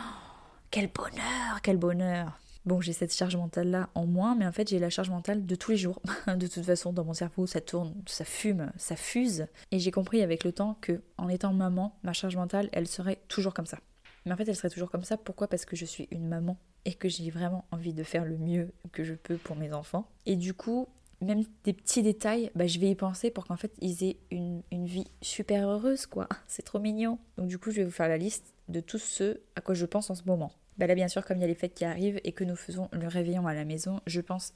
quel 0.71 0.89
bonheur, 0.89 1.61
quel 1.63 1.77
bonheur 1.77 2.39
bon, 2.65 2.81
j'ai 2.81 2.93
cette 2.93 3.15
charge 3.15 3.37
mentale-là 3.37 3.89
en 3.95 4.07
moins, 4.07 4.35
mais 4.35 4.47
en 4.47 4.53
fait, 4.53 4.69
j'ai 4.69 4.79
la 4.79 4.91
charge 4.91 5.11
mentale 5.11 5.47
de 5.47 5.55
tous 5.55 5.73
les 5.73 5.77
jours. 5.77 6.01
de 6.27 6.47
toute 6.47 6.65
façon, 6.65 6.93
dans 6.93 7.05
mon 7.05 7.13
cerveau, 7.13 7.47
ça 7.47 7.61
tourne, 7.61 7.95
ça 8.07 8.25
fume, 8.25 8.73
ça 8.77 8.97
fuse. 8.97 9.47
Et 9.71 9.79
j'ai 9.79 9.91
compris 9.91 10.23
avec 10.23 10.45
le 10.45 10.53
temps 10.53 10.79
que, 10.81 11.03
en 11.19 11.29
étant 11.29 11.53
maman, 11.53 11.97
ma 12.03 12.13
charge 12.13 12.37
mentale, 12.37 12.69
elle 12.73 12.89
serait 12.89 13.21
toujours 13.29 13.55
comme 13.55 13.67
ça. 13.67 13.79
Mais 14.25 14.33
en 14.33 14.37
fait, 14.37 14.49
elle 14.49 14.57
serait 14.57 14.71
toujours 14.71 14.91
comme 14.91 15.05
ça. 15.05 15.17
Pourquoi? 15.17 15.49
Parce 15.49 15.65
que 15.65 15.77
je 15.77 15.85
suis 15.85 16.09
une 16.11 16.27
maman 16.27 16.57
et 16.87 16.95
que 16.95 17.09
j'ai 17.09 17.31
vraiment 17.31 17.65
envie 17.71 17.93
de 17.93 18.03
faire 18.03 18.25
le 18.25 18.39
mieux 18.39 18.73
que 18.93 19.05
je 19.05 19.15
peux 19.15 19.37
pour 19.37 19.57
mes 19.57 19.73
enfants. 19.73 20.09
Et 20.27 20.37
du 20.37 20.55
coup, 20.55 20.89
même 21.21 21.45
des 21.65 21.73
petits 21.73 22.03
détails, 22.03 22.51
bah, 22.55 22.67
je 22.67 22.79
vais 22.79 22.91
y 22.91 22.95
penser 22.95 23.31
pour 23.31 23.47
qu'en 23.47 23.57
fait, 23.57 23.73
ils 23.81 24.05
aient 24.05 24.17
une, 24.31 24.63
vie 24.73 25.07
super 25.23 25.69
heureuse, 25.69 26.07
quoi. 26.07 26.29
C'est 26.47 26.63
trop 26.63 26.79
mignon. 26.79 27.19
Donc 27.39 27.49
du 27.49 27.59
coup, 27.59 27.71
je 27.71 27.77
vais 27.77 27.85
vous 27.85 27.91
faire 27.91 28.09
la 28.09 28.19
liste 28.19 28.55
de 28.69 28.81
tous 28.81 28.99
ceux 28.99 29.43
à 29.57 29.61
quoi 29.61 29.75
je 29.75 29.87
pense 29.87 30.11
en 30.11 30.15
ce 30.15 30.25
moment. 30.25 30.53
Bah 30.79 30.87
là, 30.87 30.95
bien 30.95 31.09
sûr, 31.09 31.25
comme 31.25 31.39
il 31.39 31.41
y 31.41 31.45
a 31.45 31.49
les 31.49 31.55
fêtes 31.55 31.75
qui 31.75 31.85
arrivent 31.85 32.21
et 32.25 32.33
que 32.33 32.45
nous 32.45 32.57
faisons 32.57 32.89
le 32.93 33.07
réveillon 33.07 33.47
à 33.47 33.55
la 33.55 33.65
maison, 33.65 34.01
je 34.07 34.21
pense 34.21 34.55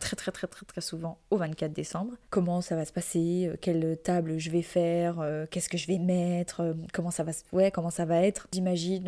très 0.00 0.16
très 0.16 0.32
très 0.32 0.46
très 0.48 0.66
très 0.66 0.80
souvent 0.80 1.18
au 1.30 1.36
24 1.36 1.72
décembre. 1.72 2.14
Comment 2.30 2.60
ça 2.60 2.74
va 2.74 2.84
se 2.84 2.92
passer, 2.92 3.46
euh, 3.46 3.56
quelle 3.60 3.96
table 4.02 4.38
je 4.38 4.50
vais 4.50 4.62
faire, 4.62 5.20
euh, 5.20 5.46
qu'est-ce 5.48 5.68
que 5.68 5.78
je 5.78 5.86
vais 5.86 5.98
mettre, 5.98 6.60
euh, 6.60 6.74
comment 6.92 7.12
ça 7.12 7.22
va 7.22 7.32
se... 7.32 7.42
ouais, 7.52 7.70
comment 7.70 7.90
ça 7.90 8.04
va 8.06 8.22
être? 8.22 8.48
J'imagine 8.52 9.04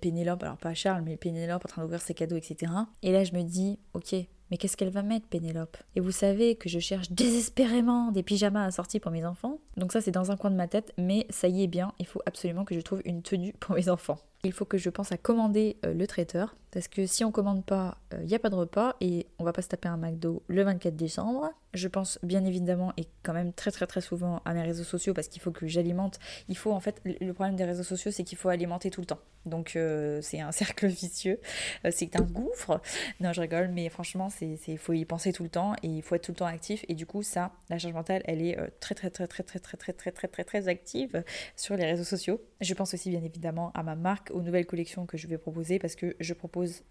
Pénélope, 0.00 0.42
alors 0.42 0.56
pas 0.56 0.74
Charles, 0.74 1.02
mais 1.04 1.16
Pénélope 1.16 1.64
en 1.64 1.68
train 1.68 1.82
d'ouvrir 1.82 2.00
ses 2.00 2.14
cadeaux, 2.14 2.36
etc. 2.36 2.72
Et 3.02 3.12
là 3.12 3.22
je 3.22 3.32
me 3.34 3.42
dis, 3.42 3.78
ok, 3.92 4.16
mais 4.54 4.58
qu'est-ce 4.58 4.76
qu'elle 4.76 4.90
va 4.90 5.02
mettre, 5.02 5.26
Pénélope? 5.26 5.76
Et 5.96 6.00
vous 6.00 6.12
savez 6.12 6.54
que 6.54 6.68
je 6.68 6.78
cherche 6.78 7.10
désespérément 7.10 8.12
des 8.12 8.22
pyjamas 8.22 8.66
assortis 8.66 9.00
pour 9.00 9.10
mes 9.10 9.26
enfants. 9.26 9.58
Donc 9.76 9.90
ça, 9.90 10.00
c'est 10.00 10.12
dans 10.12 10.30
un 10.30 10.36
coin 10.36 10.52
de 10.52 10.54
ma 10.54 10.68
tête, 10.68 10.92
mais 10.96 11.26
ça 11.28 11.48
y 11.48 11.64
est 11.64 11.66
bien, 11.66 11.92
il 11.98 12.06
faut 12.06 12.22
absolument 12.24 12.64
que 12.64 12.76
je 12.76 12.80
trouve 12.80 13.02
une 13.04 13.20
tenue 13.22 13.52
pour 13.58 13.74
mes 13.74 13.88
enfants. 13.88 14.20
Il 14.44 14.52
faut 14.52 14.64
que 14.64 14.78
je 14.78 14.90
pense 14.90 15.12
à 15.12 15.16
commander 15.16 15.76
le 15.82 16.06
traiteur, 16.06 16.54
parce 16.74 16.88
que 16.88 17.06
si 17.06 17.24
on 17.24 17.30
commande 17.30 17.64
pas, 17.64 17.98
il 18.10 18.18
euh, 18.18 18.24
n'y 18.24 18.34
a 18.34 18.40
pas 18.40 18.50
de 18.50 18.56
repas 18.56 18.96
et 19.00 19.28
on 19.38 19.44
va 19.44 19.52
pas 19.52 19.62
se 19.62 19.68
taper 19.68 19.88
un 19.88 19.96
McDo 19.96 20.42
le 20.48 20.64
24 20.64 20.96
décembre. 20.96 21.50
Je 21.72 21.86
pense 21.86 22.18
bien 22.24 22.44
évidemment 22.44 22.92
et 22.96 23.06
quand 23.22 23.32
même 23.32 23.52
très 23.52 23.70
très 23.70 24.00
souvent 24.00 24.42
à 24.44 24.54
mes 24.54 24.62
réseaux 24.62 24.82
sociaux 24.82 25.14
parce 25.14 25.28
qu'il 25.28 25.40
faut 25.40 25.52
que 25.52 25.68
j'alimente. 25.68 26.18
Il 26.48 26.56
faut 26.56 26.72
en 26.72 26.80
fait, 26.80 27.00
le 27.04 27.32
problème 27.32 27.54
des 27.54 27.64
réseaux 27.64 27.84
sociaux 27.84 28.10
c'est 28.10 28.24
qu'il 28.24 28.36
faut 28.36 28.48
alimenter 28.48 28.90
tout 28.90 29.00
le 29.00 29.06
temps. 29.06 29.20
Donc 29.46 29.76
euh, 29.76 30.20
c'est 30.20 30.40
un 30.40 30.50
cercle 30.52 30.88
vicieux, 30.88 31.38
euh, 31.84 31.90
c'est 31.92 32.16
un 32.16 32.22
gouffre. 32.22 32.80
Non 33.20 33.32
je 33.32 33.40
rigole 33.40 33.68
mais 33.68 33.88
franchement 33.88 34.28
il 34.40 34.78
faut 34.78 34.94
y 34.94 35.04
penser 35.04 35.32
tout 35.32 35.44
le 35.44 35.50
temps 35.50 35.74
et 35.84 35.88
il 35.88 36.02
faut 36.02 36.16
être 36.16 36.24
tout 36.24 36.32
le 36.32 36.36
temps 36.36 36.46
actif 36.46 36.84
et 36.88 36.94
du 36.94 37.06
coup 37.06 37.22
ça, 37.22 37.52
la 37.70 37.78
charge 37.78 37.94
mentale 37.94 38.22
elle 38.24 38.42
est 38.42 38.58
très 38.80 38.96
très 38.96 39.10
très 39.10 39.28
très 39.28 39.44
très 39.44 39.60
très 39.60 39.76
très 39.76 39.92
très 39.92 40.10
très 40.10 40.28
très 40.28 40.44
très 40.44 40.68
active 40.68 41.22
sur 41.54 41.76
les 41.76 41.84
réseaux 41.84 42.04
sociaux. 42.04 42.40
Je 42.60 42.74
pense 42.74 42.94
aussi 42.94 43.10
bien 43.10 43.22
évidemment 43.22 43.70
à 43.74 43.84
ma 43.84 43.94
marque, 43.94 44.32
aux 44.34 44.42
nouvelles 44.42 44.66
collections 44.66 45.06
que 45.06 45.16
je 45.16 45.26
vais 45.26 45.38
proposer 45.38 45.78
parce 45.78 45.94
que 45.94 46.16
je 46.20 46.34
propose 46.34 46.82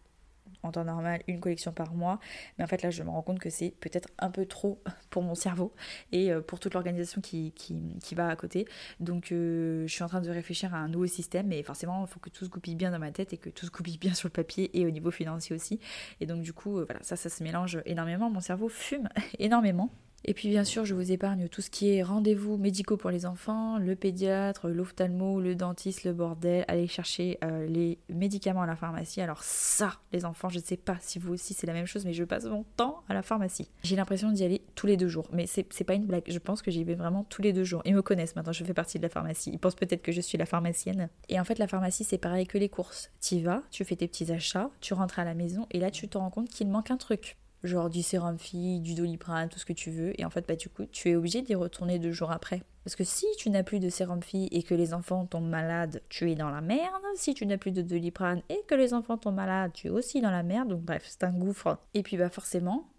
en 0.64 0.72
temps 0.72 0.84
normal 0.84 1.22
une 1.28 1.40
collection 1.40 1.72
par 1.72 1.94
mois. 1.94 2.20
Mais 2.58 2.64
en 2.64 2.68
fait 2.68 2.82
là 2.82 2.90
je 2.90 3.04
me 3.04 3.10
rends 3.10 3.22
compte 3.22 3.40
que 3.40 3.50
c'est 3.50 3.72
peut-être 3.80 4.10
un 4.20 4.30
peu 4.30 4.46
trop 4.46 4.82
pour 5.10 5.22
mon 5.22 5.36
cerveau 5.36 5.74
et 6.12 6.32
euh, 6.32 6.42
pour 6.42 6.60
toute 6.60 6.74
l'organisation 6.74 7.22
qui, 7.22 7.52
qui, 7.52 8.16
va 8.16 8.28
à 8.28 8.36
côté. 8.36 8.68
Donc 9.00 9.32
euh, 9.32 9.86
je 9.88 9.94
suis 9.94 10.04
en 10.04 10.08
train 10.08 10.22
de 10.22 10.30
réfléchir 10.30 10.74
à 10.74 10.78
un 10.78 10.88
nouveau 10.88 11.08
système 11.08 11.48
mais 11.48 11.64
forcément 11.64 12.06
il 12.06 12.08
faut 12.08 12.20
que 12.20 12.30
tout 12.30 12.46
se 12.46 12.50
goupille 12.50 12.76
bien 12.76 12.92
dans 12.92 13.00
ma 13.00 13.12
tête 13.12 13.34
et 13.34 13.38
que 13.38 13.50
tout 13.50 13.66
se 13.66 13.72
goupille 13.72 13.98
bien 13.98 14.14
sur 14.14 14.28
le 14.28 14.34
papier 14.34 14.70
et 14.80 14.86
au 14.86 14.92
niveau 14.92 15.12
financier 15.12 15.56
aussi. 15.56 15.80
Et 16.20 16.26
donc 16.26 16.42
du 16.42 16.54
coup 16.54 16.80
euh, 16.80 16.86
voilà 16.86 17.04
ça 17.04 17.16
ça 17.16 17.30
se 17.30 17.44
mélange 17.44 17.80
énormément. 17.86 18.30
Mon 18.30 18.42
cerveau 18.42 18.70
fume 18.70 19.10
énormément. 19.40 19.90
Et 20.26 20.34
puis 20.34 20.50
bien 20.50 20.64
sûr, 20.64 20.86
je 20.86 20.94
vous 20.94 21.12
épargne 21.12 21.50
tout 21.50 21.62
ce 21.62 21.70
qui 21.70 21.94
est 21.94 22.04
rendez-vous 22.04 22.58
médicaux 22.58 22.96
pour 22.96 23.10
les 23.10 23.26
enfants, 23.26 23.78
le 23.78 23.96
pédiatre, 23.96 24.70
l'ophtalmo, 24.70 25.42
le 25.42 25.56
dentiste, 25.56 26.06
le 26.06 26.14
bordel, 26.14 26.64
aller 26.70 26.88
chercher 26.88 27.38
euh, 27.44 27.68
les 27.68 28.00
médicaments 28.08 28.62
à 28.62 28.66
la 28.66 28.78
pharmacie. 28.78 29.20
Alors 29.20 29.44
ça, 29.44 30.00
les 30.14 30.24
enfants, 30.24 30.48
je 30.48 30.60
ne 30.60 30.64
sais 30.64 30.78
pas 30.78 30.98
si 31.02 31.20
vous 31.20 31.34
aussi 31.34 31.54
c'est 31.54 31.68
la 31.68 31.74
même 31.74 31.86
chose, 31.86 32.06
mais 32.06 32.14
je 32.14 32.24
passe 32.24 32.46
mon 32.46 32.64
temps 32.78 33.04
à 33.10 33.14
la 33.14 33.22
pharmacie. 33.22 33.70
J'ai 33.84 33.98
l'impression 33.98 34.32
d'y 34.32 34.46
aller 34.46 34.62
tous 34.76 34.88
les 34.88 34.96
deux 34.96 35.10
jours, 35.10 35.28
mais 35.34 35.46
c'est 35.46 35.84
pas 35.84 35.94
une 35.94 36.06
blague, 36.06 36.24
je 36.28 36.40
pense 36.40 36.62
que 36.62 36.72
j'y 36.72 36.86
vais 36.86 36.96
vraiment 36.96 37.26
tous 37.26 37.42
les 37.42 37.52
deux 37.52 37.66
jours. 37.66 37.82
Ils 37.84 37.96
me 37.96 38.02
connaissent 38.02 38.36
maintenant, 38.36 38.54
je 38.54 38.64
fais 38.64 38.74
partie 38.74 38.98
de 38.98 39.04
la 39.04 39.10
pharmacie. 39.10 39.52
Ils 39.52 39.60
pensent 39.60 39.76
peut-être 39.76 40.02
que 40.02 40.14
je 40.14 40.22
suis 40.22 40.38
la 40.38 40.46
pharmacienne. 40.46 41.10
Et 41.28 41.40
en 41.40 41.44
fait, 41.44 41.60
la 41.60 41.68
pharmacie, 41.68 42.06
c'est 42.06 42.18
pareil 42.18 42.48
que 42.48 42.58
les 42.58 42.70
courses. 42.70 43.12
Tu 43.22 43.42
vas, 43.42 43.62
tu 43.72 43.84
fais 43.84 43.98
tes 43.98 44.08
petits 44.08 44.32
achats, 44.32 44.70
tu 44.80 44.94
rentres 44.94 45.20
à 45.20 45.26
la 45.26 45.34
maison, 45.34 45.68
et 45.72 45.80
là, 45.80 45.92
tu 45.92 46.08
te 46.08 46.18
rends 46.18 46.30
compte 46.30 46.50
qu'il 46.50 46.70
manque 46.70 46.92
un 46.92 46.98
truc 46.98 47.38
genre 47.64 47.90
du 47.90 48.04
sérum 48.04 48.38
fille, 48.38 48.80
du 48.80 48.94
doliprane, 48.94 49.50
tout 49.50 49.60
ce 49.60 49.66
que 49.66 49.74
tu 49.74 49.92
veux. 49.92 50.20
Et 50.20 50.26
en 50.26 50.30
fait, 50.30 50.48
bah, 50.48 50.56
du 50.56 50.70
coup, 50.70 50.86
tu 50.86 51.10
es 51.10 51.16
obligé 51.16 51.42
d'y 51.42 51.56
retourner 51.56 52.00
deux 52.00 52.12
jours 52.12 52.32
après. 52.32 52.62
Parce 52.84 52.96
que 52.96 53.04
si 53.04 53.26
tu 53.38 53.50
n'as 53.50 53.64
plus 53.64 53.80
de 53.80 53.90
sérum 53.90 54.22
fille 54.22 54.50
et 54.52 54.64
que 54.64 54.76
les 54.76 54.94
enfants 54.94 55.26
tombent 55.26 55.50
malades, 55.50 56.02
tu 56.10 56.30
es 56.30 56.36
dans 56.36 56.50
la 56.50 56.62
merde. 56.62 57.02
Si 57.16 57.34
tu 57.34 57.46
n'as 57.46 57.58
plus 57.58 57.72
de 57.72 57.82
doliprane 57.82 58.42
et 58.50 58.60
que 58.68 58.76
les 58.76 58.94
enfants 58.94 59.18
tombent 59.18 59.36
malades, 59.36 59.72
tu 59.74 59.88
es 59.88 59.90
aussi 59.90 60.20
dans 60.20 60.32
la 60.32 60.44
merde. 60.44 60.70
Donc 60.70 60.82
bref, 60.82 61.04
c'est 61.08 61.24
un 61.24 61.32
gouffre. 61.32 61.78
Et 61.94 62.04
puis 62.04 62.18
bah 62.18 62.30
forcément, 62.30 62.90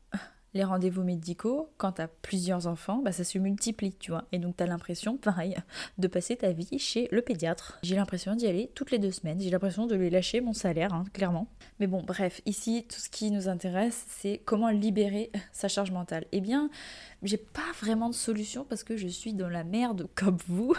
les 0.54 0.64
rendez-vous 0.64 1.02
médicaux, 1.02 1.68
quand 1.76 1.92
tu 1.92 2.02
as 2.02 2.08
plusieurs 2.08 2.66
enfants, 2.66 3.02
bah, 3.04 3.12
ça 3.12 3.24
se 3.24 3.38
multiplie, 3.38 3.94
tu 3.98 4.12
vois. 4.12 4.24
Et 4.32 4.38
donc 4.38 4.56
tu 4.56 4.62
as 4.62 4.66
l'impression, 4.66 5.16
pareil, 5.22 5.56
de 5.98 6.08
passer 6.08 6.36
ta 6.36 6.52
vie 6.52 6.78
chez 6.78 7.08
le 7.10 7.22
pédiatre. 7.22 7.78
J'ai 7.82 7.96
l'impression 7.96 8.34
d'y 8.34 8.46
aller 8.46 8.70
toutes 8.74 8.90
les 8.90 8.98
deux 8.98 9.10
semaines. 9.10 9.40
J'ai 9.40 9.50
l'impression 9.50 9.86
de 9.86 9.94
lui 9.96 10.10
lâcher 10.10 10.40
mon 10.40 10.52
salaire, 10.52 10.94
hein, 10.94 11.04
clairement. 11.12 11.48
Mais 11.80 11.86
bon, 11.86 12.02
bref, 12.02 12.40
ici, 12.46 12.86
tout 12.88 13.00
ce 13.00 13.08
qui 13.08 13.30
nous 13.30 13.48
intéresse, 13.48 14.04
c'est 14.08 14.40
comment 14.44 14.70
libérer 14.70 15.30
sa 15.52 15.68
charge 15.68 15.90
mentale. 15.90 16.26
Eh 16.32 16.40
bien, 16.40 16.70
j'ai 17.22 17.38
pas 17.38 17.72
vraiment 17.80 18.08
de 18.08 18.14
solution 18.14 18.64
parce 18.64 18.84
que 18.84 18.96
je 18.96 19.08
suis 19.08 19.34
dans 19.34 19.48
la 19.48 19.64
merde 19.64 20.08
comme 20.14 20.38
vous. 20.46 20.74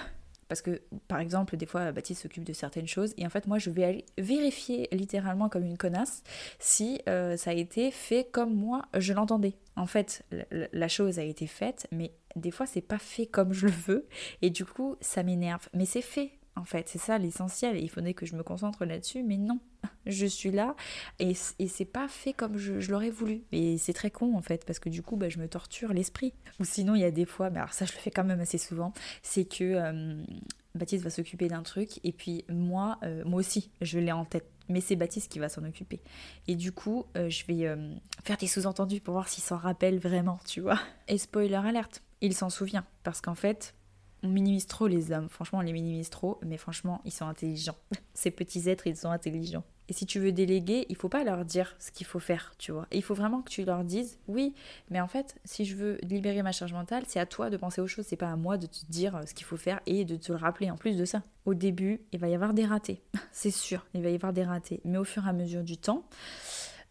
Parce 0.47 0.61
que, 0.61 0.81
par 1.07 1.19
exemple, 1.19 1.57
des 1.57 1.65
fois, 1.65 1.91
Baptiste 1.91 2.21
s'occupe 2.21 2.43
de 2.43 2.53
certaines 2.53 2.87
choses 2.87 3.13
et 3.17 3.25
en 3.25 3.29
fait, 3.29 3.47
moi, 3.47 3.57
je 3.57 3.69
vais 3.69 3.83
aller 3.83 4.05
vérifier 4.17 4.87
littéralement 4.91 5.49
comme 5.49 5.65
une 5.65 5.77
connasse 5.77 6.23
si 6.59 7.01
euh, 7.09 7.35
ça 7.37 7.51
a 7.51 7.53
été 7.53 7.91
fait 7.91 8.27
comme 8.31 8.53
moi 8.53 8.83
je 8.97 9.13
l'entendais. 9.13 9.55
En 9.75 9.87
fait, 9.87 10.23
la 10.51 10.87
chose 10.87 11.19
a 11.19 11.23
été 11.23 11.47
faite, 11.47 11.87
mais 11.91 12.11
des 12.35 12.51
fois, 12.51 12.65
c'est 12.65 12.81
pas 12.81 12.97
fait 12.97 13.25
comme 13.25 13.53
je 13.53 13.67
le 13.67 13.73
veux 13.73 14.07
et 14.41 14.49
du 14.49 14.65
coup, 14.65 14.95
ça 15.01 15.23
m'énerve. 15.23 15.67
Mais 15.73 15.85
c'est 15.85 16.01
fait 16.01 16.31
en 16.55 16.65
fait. 16.65 16.89
C'est 16.89 16.99
ça 16.99 17.17
l'essentiel. 17.17 17.77
Il 17.81 17.89
faudrait 17.89 18.13
que 18.13 18.25
je 18.25 18.35
me 18.35 18.43
concentre 18.43 18.85
là-dessus, 18.85 19.23
mais 19.23 19.37
non. 19.37 19.59
Je 20.05 20.25
suis 20.25 20.51
là 20.51 20.75
et, 21.19 21.33
et 21.59 21.67
c'est 21.67 21.85
pas 21.85 22.07
fait 22.07 22.33
comme 22.33 22.57
je, 22.57 22.91
l'aurais 22.91 23.09
voulu. 23.09 23.41
Et 23.51 23.77
c'est 23.77 23.93
très 23.93 24.11
con 24.11 24.35
en 24.35 24.41
fait, 24.41 24.65
parce 24.65 24.79
que 24.79 24.89
du 24.89 25.01
coup, 25.01 25.15
bah, 25.15 25.29
je 25.29 25.39
me 25.39 25.47
torture 25.47 25.93
l'esprit. 25.93 26.33
Ou 26.59 26.65
sinon, 26.65 26.95
il 26.95 27.01
y 27.01 27.05
a 27.05 27.11
des 27.11 27.25
fois, 27.25 27.49
mais 27.49 27.57
alors 27.57 27.73
ça, 27.73 27.85
je 27.85 27.93
le 27.93 27.97
fais 27.97 28.11
quand 28.11 28.23
même 28.23 28.39
assez 28.39 28.57
souvent, 28.57 28.93
c'est 29.23 29.45
que 29.45 29.63
euh, 29.63 30.23
Baptiste 30.75 31.03
va 31.03 31.09
s'occuper 31.09 31.47
d'un 31.47 31.63
truc 31.63 31.99
et 32.03 32.11
puis 32.11 32.45
moi, 32.49 32.99
euh, 33.03 33.23
moi 33.25 33.39
aussi, 33.39 33.71
je 33.81 33.99
l'ai 33.99 34.11
en 34.11 34.25
tête. 34.25 34.47
Mais 34.69 34.81
c'est 34.81 34.95
Baptiste 34.95 35.31
qui 35.31 35.39
va 35.39 35.49
s'en 35.49 35.63
occuper. 35.63 35.99
Et 36.47 36.55
du 36.55 36.71
coup, 36.71 37.05
euh, 37.17 37.29
je 37.29 37.45
vais 37.45 37.67
faire 38.23 38.37
des 38.37 38.47
sous-entendus 38.47 39.01
pour 39.01 39.13
voir 39.13 39.27
s'il 39.27 39.43
s'en 39.43 39.57
rappelle 39.57 39.99
vraiment, 39.99 40.39
tu 40.45 40.61
vois. 40.61 40.79
Et 41.07 41.17
spoiler 41.19 41.55
alerte, 41.55 42.01
il 42.21 42.33
s'en 42.33 42.49
souvient. 42.49 42.85
Parce 43.03 43.21
qu'en 43.21 43.35
fait, 43.35 43.75
on 44.25 44.29
minimise 44.29 44.67
trop 44.67 44.87
les 44.87 45.11
hommes. 45.11 45.29
Franchement, 45.29 45.59
on 45.59 45.61
les 45.61 45.73
minimise 45.73 46.09
trop, 46.09 46.39
mais 46.45 46.57
franchement, 46.57 47.01
ils 47.05 47.11
sont 47.11 47.27
intelligents. 47.27 47.77
Ces 48.13 48.31
petits 48.31 48.69
êtres, 48.69 48.87
ils 48.87 48.97
sont 48.97 49.11
intelligents. 49.11 49.63
Et 49.87 49.93
si 49.93 50.07
tu 50.07 50.19
veux 50.19 50.31
déléguer, 50.31 50.87
il 50.89 50.95
faut 50.95 51.09
pas 51.09 51.23
leur 51.23 51.45
dire 51.45 51.75
ce 51.77 51.91
qu'il 51.91 52.07
faut 52.07 52.19
faire, 52.19 52.53
tu 52.57 52.71
vois. 52.71 52.87
Il 52.91 53.03
faut 53.03 53.13
vraiment 53.13 53.43
que 53.43 53.51
tu 53.51 53.63
leur 53.63 53.83
dises 53.83 54.17
oui, 54.27 54.55
mais 54.89 54.99
en 54.99 55.07
fait, 55.07 55.35
si 55.45 55.63
je 55.63 55.75
veux 55.75 55.99
libérer 56.01 56.41
ma 56.41 56.51
charge 56.51 56.73
mentale, 56.73 57.03
c'est 57.07 57.19
à 57.19 57.27
toi 57.27 57.51
de 57.51 57.57
penser 57.57 57.81
aux 57.81 57.87
choses, 57.87 58.05
c'est 58.07 58.15
pas 58.15 58.31
à 58.31 58.35
moi 58.35 58.57
de 58.57 58.65
te 58.65 58.83
dire 58.89 59.21
ce 59.27 59.35
qu'il 59.35 59.45
faut 59.45 59.57
faire 59.57 59.81
et 59.85 60.03
de 60.03 60.15
te 60.15 60.31
le 60.31 60.39
rappeler 60.39 60.71
en 60.71 60.75
plus 60.75 60.97
de 60.97 61.05
ça. 61.05 61.21
Au 61.45 61.53
début, 61.53 62.01
il 62.11 62.19
va 62.19 62.27
y 62.27 62.33
avoir 62.33 62.55
des 62.55 62.65
ratés, 62.65 63.03
c'est 63.31 63.51
sûr, 63.51 63.85
il 63.93 64.01
va 64.01 64.09
y 64.09 64.15
avoir 64.15 64.33
des 64.33 64.43
ratés, 64.43 64.81
mais 64.85 64.97
au 64.97 65.03
fur 65.03 65.23
et 65.27 65.29
à 65.29 65.33
mesure 65.33 65.61
du 65.61 65.77
temps, 65.77 66.03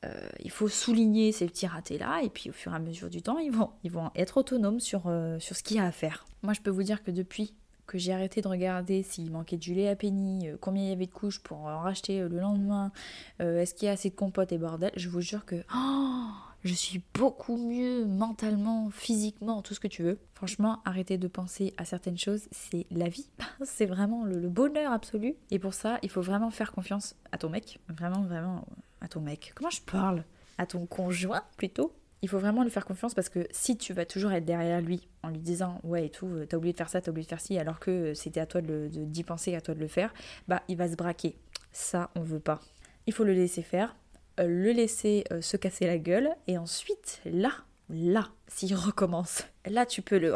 euh, 0.05 0.29
il 0.43 0.51
faut 0.51 0.69
souligner 0.69 1.33
ces 1.33 1.47
petits 1.47 1.67
ratés-là, 1.67 2.23
et 2.23 2.29
puis 2.29 2.51
au 2.51 2.53
fur 2.53 2.73
et 2.73 2.77
à 2.77 2.79
mesure 2.79 3.09
du 3.09 3.23
temps, 3.23 3.39
ils 3.39 3.53
vont, 3.53 3.71
ils 3.83 3.91
vont 3.91 4.11
être 4.15 4.37
autonomes 4.37 4.81
sur, 4.81 5.05
euh, 5.07 5.39
sur 5.39 5.57
ce 5.57 5.63
qu'il 5.63 5.77
y 5.77 5.81
a 5.81 5.85
à 5.85 5.93
faire. 5.93 6.27
Moi, 6.43 6.53
je 6.53 6.61
peux 6.61 6.71
vous 6.71 6.83
dire 6.83 7.03
que 7.03 7.11
depuis 7.11 7.55
que 7.87 7.99
j'ai 7.99 8.13
arrêté 8.13 8.41
de 8.41 8.49
regarder 8.49 9.03
s'il 9.03 9.31
manquait 9.31 9.59
du 9.59 9.75
lait 9.75 9.89
à 9.89 9.97
Penny, 9.97 10.49
euh, 10.49 10.57
combien 10.61 10.85
il 10.85 10.89
y 10.89 10.93
avait 10.93 11.07
de 11.07 11.13
couches 11.13 11.41
pour 11.41 11.59
en 11.59 11.81
racheter 11.81 12.21
le 12.21 12.41
lendemain, 12.41 12.93
est-ce 13.41 13.75
qu'il 13.75 13.87
y 13.87 13.89
a 13.89 13.93
assez 13.93 14.11
de 14.11 14.15
compote 14.15 14.53
et 14.53 14.59
bordel, 14.59 14.91
je 14.97 15.09
vous 15.09 15.21
jure 15.21 15.45
que 15.45 15.63
oh, 15.75 16.31
je 16.65 16.73
suis 16.73 17.03
beaucoup 17.13 17.59
mieux 17.59 18.07
mentalement, 18.07 18.89
physiquement, 18.91 19.61
tout 19.61 19.75
ce 19.75 19.81
que 19.81 19.89
tu 19.89 20.03
veux. 20.03 20.19
Franchement, 20.33 20.81
arrêter 20.87 21.19
de 21.19 21.29
penser 21.29 21.75
à 21.77 21.85
certaines 21.85 22.17
choses, 22.17 22.49
c'est 22.53 22.87
la 22.91 23.11
vie. 23.11 23.29
c'est 23.65 23.85
vraiment 23.85 24.25
le, 24.25 24.49
bonheur 24.49 24.91
absolu. 24.91 25.35
Et 25.51 25.59
pour 25.59 25.75
ça, 25.75 25.99
il 26.03 26.09
faut 26.09 26.23
vraiment 26.23 26.51
faire 26.51 26.73
confiance 26.73 27.17
à 27.33 27.39
ton 27.39 27.51
mec. 27.51 27.81
Vraiment, 27.89 28.23
vraiment, 28.23 28.67
à 29.05 29.09
ton 29.09 29.21
mec. 29.21 29.53
Comment 29.55 29.71
je 29.71 29.83
parle 29.83 30.25
À 30.59 30.67
ton 30.67 30.87
conjoint 30.87 31.43
plutôt? 31.57 31.93
Il 32.23 32.29
faut 32.29 32.39
vraiment 32.39 32.63
lui 32.65 32.71
faire 32.71 32.87
confiance 32.87 33.13
parce 33.13 33.29
que 33.29 33.47
si 33.51 33.77
tu 33.77 33.93
vas 33.93 34.07
toujours 34.07 34.33
être 34.33 34.47
derrière 34.47 34.81
lui 34.81 35.09
en 35.23 35.29
lui 35.29 35.41
disant 35.41 35.79
ouais 35.85 36.07
et 36.07 36.11
tout, 36.11 36.27
euh, 36.27 36.47
t'as 36.47 36.57
oublié 36.57 36.73
de 36.73 36.79
faire 36.79 36.89
ça, 36.89 37.03
t'as 37.03 37.11
oublié 37.11 37.25
de 37.25 37.29
faire 37.29 37.41
ci, 37.41 37.59
alors 37.59 37.81
que 37.81 37.91
euh, 37.91 38.15
c'était 38.15 38.41
à 38.41 38.47
toi 38.47 38.63
de 38.63 38.89
d'y 38.91 39.25
penser, 39.25 39.55
à 39.55 39.61
toi 39.61 39.75
de 39.75 39.81
le 39.81 39.89
faire, 39.89 40.15
bah 40.49 40.63
il 40.69 40.79
va 40.79 40.89
se 40.89 40.97
braquer. 40.97 41.37
Ça, 41.71 42.11
on 42.15 42.23
veut 42.23 42.41
pas. 42.41 42.61
Il 43.07 43.13
faut 43.13 43.25
le 43.25 43.35
laisser 43.35 43.63
faire, 43.63 43.95
euh, 44.41 44.47
le 44.47 44.73
laisser 44.73 45.25
se 45.43 45.59
casser 45.59 45.87
la 45.87 45.99
gueule, 45.99 46.31
et 46.47 46.57
ensuite, 46.57 47.21
là, 47.27 47.51
là, 47.91 48.31
s'il 48.49 48.75
recommence, 48.75 49.45
là, 49.67 49.85
tu 49.85 50.01
peux 50.01 50.19
le... 50.19 50.35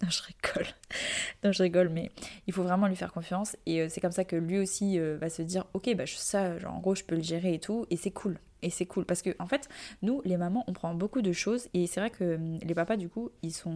Je 0.08 0.22
rigole. 0.22 0.66
Je 1.42 1.62
rigole, 1.62 1.88
mais 1.88 2.10
il 2.46 2.52
faut 2.52 2.62
vraiment 2.62 2.86
lui 2.86 2.96
faire 2.96 3.12
confiance. 3.12 3.56
Et 3.66 3.80
euh, 3.80 3.88
c'est 3.88 4.00
comme 4.00 4.12
ça 4.12 4.24
que 4.24 4.36
lui 4.36 4.58
aussi 4.58 4.98
va 4.98 5.28
se 5.28 5.42
dire, 5.42 5.66
ok, 5.74 5.94
bah 5.96 6.04
ça, 6.06 6.58
genre, 6.58 6.74
en 6.74 6.80
gros, 6.80 6.94
je 6.94 7.04
peux 7.04 7.16
le 7.16 7.22
gérer 7.22 7.54
et 7.54 7.58
tout. 7.58 7.86
Et 7.90 7.96
c'est 7.96 8.10
cool. 8.10 8.38
Et 8.62 8.70
c'est 8.70 8.86
cool 8.86 9.04
parce 9.04 9.22
que 9.22 9.30
en 9.38 9.46
fait, 9.46 9.68
nous, 10.02 10.20
les 10.24 10.36
mamans, 10.36 10.64
on 10.66 10.72
prend 10.72 10.94
beaucoup 10.94 11.22
de 11.22 11.32
choses. 11.32 11.68
Et 11.74 11.86
c'est 11.86 12.00
vrai 12.00 12.10
que 12.10 12.36
hum, 12.36 12.58
les 12.62 12.74
papas, 12.74 12.96
du 12.96 13.08
coup, 13.08 13.30
ils 13.42 13.52
sont, 13.52 13.72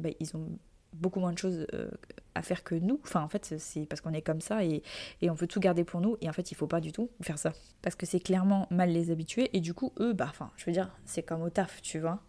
bah, 0.00 0.10
ils 0.20 0.36
ont 0.36 0.58
beaucoup 0.94 1.20
moins 1.20 1.32
de 1.32 1.38
choses 1.38 1.66
euh, 1.74 1.90
à 2.34 2.42
faire 2.42 2.64
que 2.64 2.74
nous. 2.74 3.00
Enfin, 3.04 3.22
en 3.22 3.28
fait, 3.28 3.54
c'est 3.58 3.86
parce 3.86 4.00
qu'on 4.00 4.12
est 4.12 4.22
comme 4.22 4.40
ça 4.40 4.64
et, 4.64 4.82
on 5.22 5.34
veut 5.34 5.46
tout 5.46 5.60
garder 5.60 5.84
pour 5.84 6.00
nous. 6.00 6.16
Et 6.20 6.28
en 6.28 6.32
fait, 6.32 6.50
il 6.50 6.54
faut 6.54 6.66
pas 6.66 6.80
du 6.80 6.92
tout 6.92 7.10
faire 7.22 7.38
ça. 7.38 7.52
Parce 7.82 7.96
que 7.96 8.06
c'est 8.06 8.20
clairement 8.20 8.66
mal 8.70 8.90
les 8.90 9.10
habituer. 9.10 9.50
Et 9.56 9.60
du 9.60 9.74
coup, 9.74 9.92
eux, 10.00 10.12
bah, 10.12 10.26
enfin, 10.28 10.50
je 10.56 10.64
veux 10.66 10.72
dire, 10.72 10.90
c'est 11.04 11.22
comme 11.22 11.42
au 11.42 11.50
taf, 11.50 11.80
tu 11.82 11.98
vois. 11.98 12.20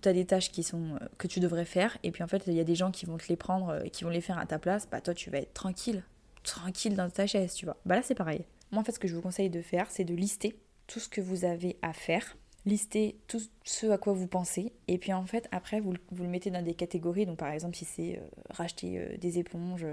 T'as 0.00 0.12
des 0.12 0.24
tâches 0.24 0.50
qui 0.50 0.62
sont 0.62 0.96
euh, 0.96 1.06
que 1.16 1.26
tu 1.26 1.40
devrais 1.40 1.64
faire. 1.64 1.98
Et 2.02 2.10
puis 2.10 2.22
en 2.22 2.28
fait, 2.28 2.42
il 2.46 2.54
y 2.54 2.60
a 2.60 2.64
des 2.64 2.74
gens 2.74 2.90
qui 2.90 3.06
vont 3.06 3.16
te 3.16 3.28
les 3.28 3.36
prendre 3.36 3.70
euh, 3.70 3.84
qui 3.84 4.04
vont 4.04 4.10
les 4.10 4.20
faire 4.20 4.38
à 4.38 4.46
ta 4.46 4.58
place. 4.58 4.88
Bah, 4.90 5.00
toi, 5.00 5.14
tu 5.14 5.30
vas 5.30 5.38
être 5.38 5.54
tranquille. 5.54 6.02
Tranquille 6.42 6.94
dans 6.94 7.08
ta 7.10 7.26
chaise, 7.26 7.54
tu 7.54 7.64
vois. 7.64 7.76
Bah 7.84 7.96
là, 7.96 8.02
c'est 8.02 8.14
pareil. 8.14 8.44
Moi, 8.70 8.80
en 8.80 8.84
fait, 8.84 8.92
ce 8.92 8.98
que 8.98 9.08
je 9.08 9.14
vous 9.14 9.22
conseille 9.22 9.50
de 9.50 9.62
faire, 9.62 9.90
c'est 9.90 10.04
de 10.04 10.14
lister 10.14 10.58
tout 10.86 11.00
ce 11.00 11.08
que 11.08 11.20
vous 11.20 11.44
avez 11.44 11.76
à 11.82 11.92
faire 11.92 12.36
listez 12.68 13.18
tout 13.26 13.40
ce 13.64 13.86
à 13.86 13.98
quoi 13.98 14.12
vous 14.12 14.26
pensez. 14.26 14.72
Et 14.86 14.98
puis 14.98 15.12
en 15.12 15.26
fait 15.26 15.48
après 15.50 15.80
vous, 15.80 15.92
le 15.92 16.28
mettez 16.28 16.50
dans 16.50 16.62
des 16.62 16.74
catégories. 16.74 17.26
Donc 17.26 17.38
par 17.38 17.50
exemple 17.50 17.76
si 17.76 17.84
c'est 17.84 18.18
euh, 18.18 18.22
racheter 18.50 18.98
euh, 18.98 19.16
des 19.16 19.38
éponges 19.38 19.86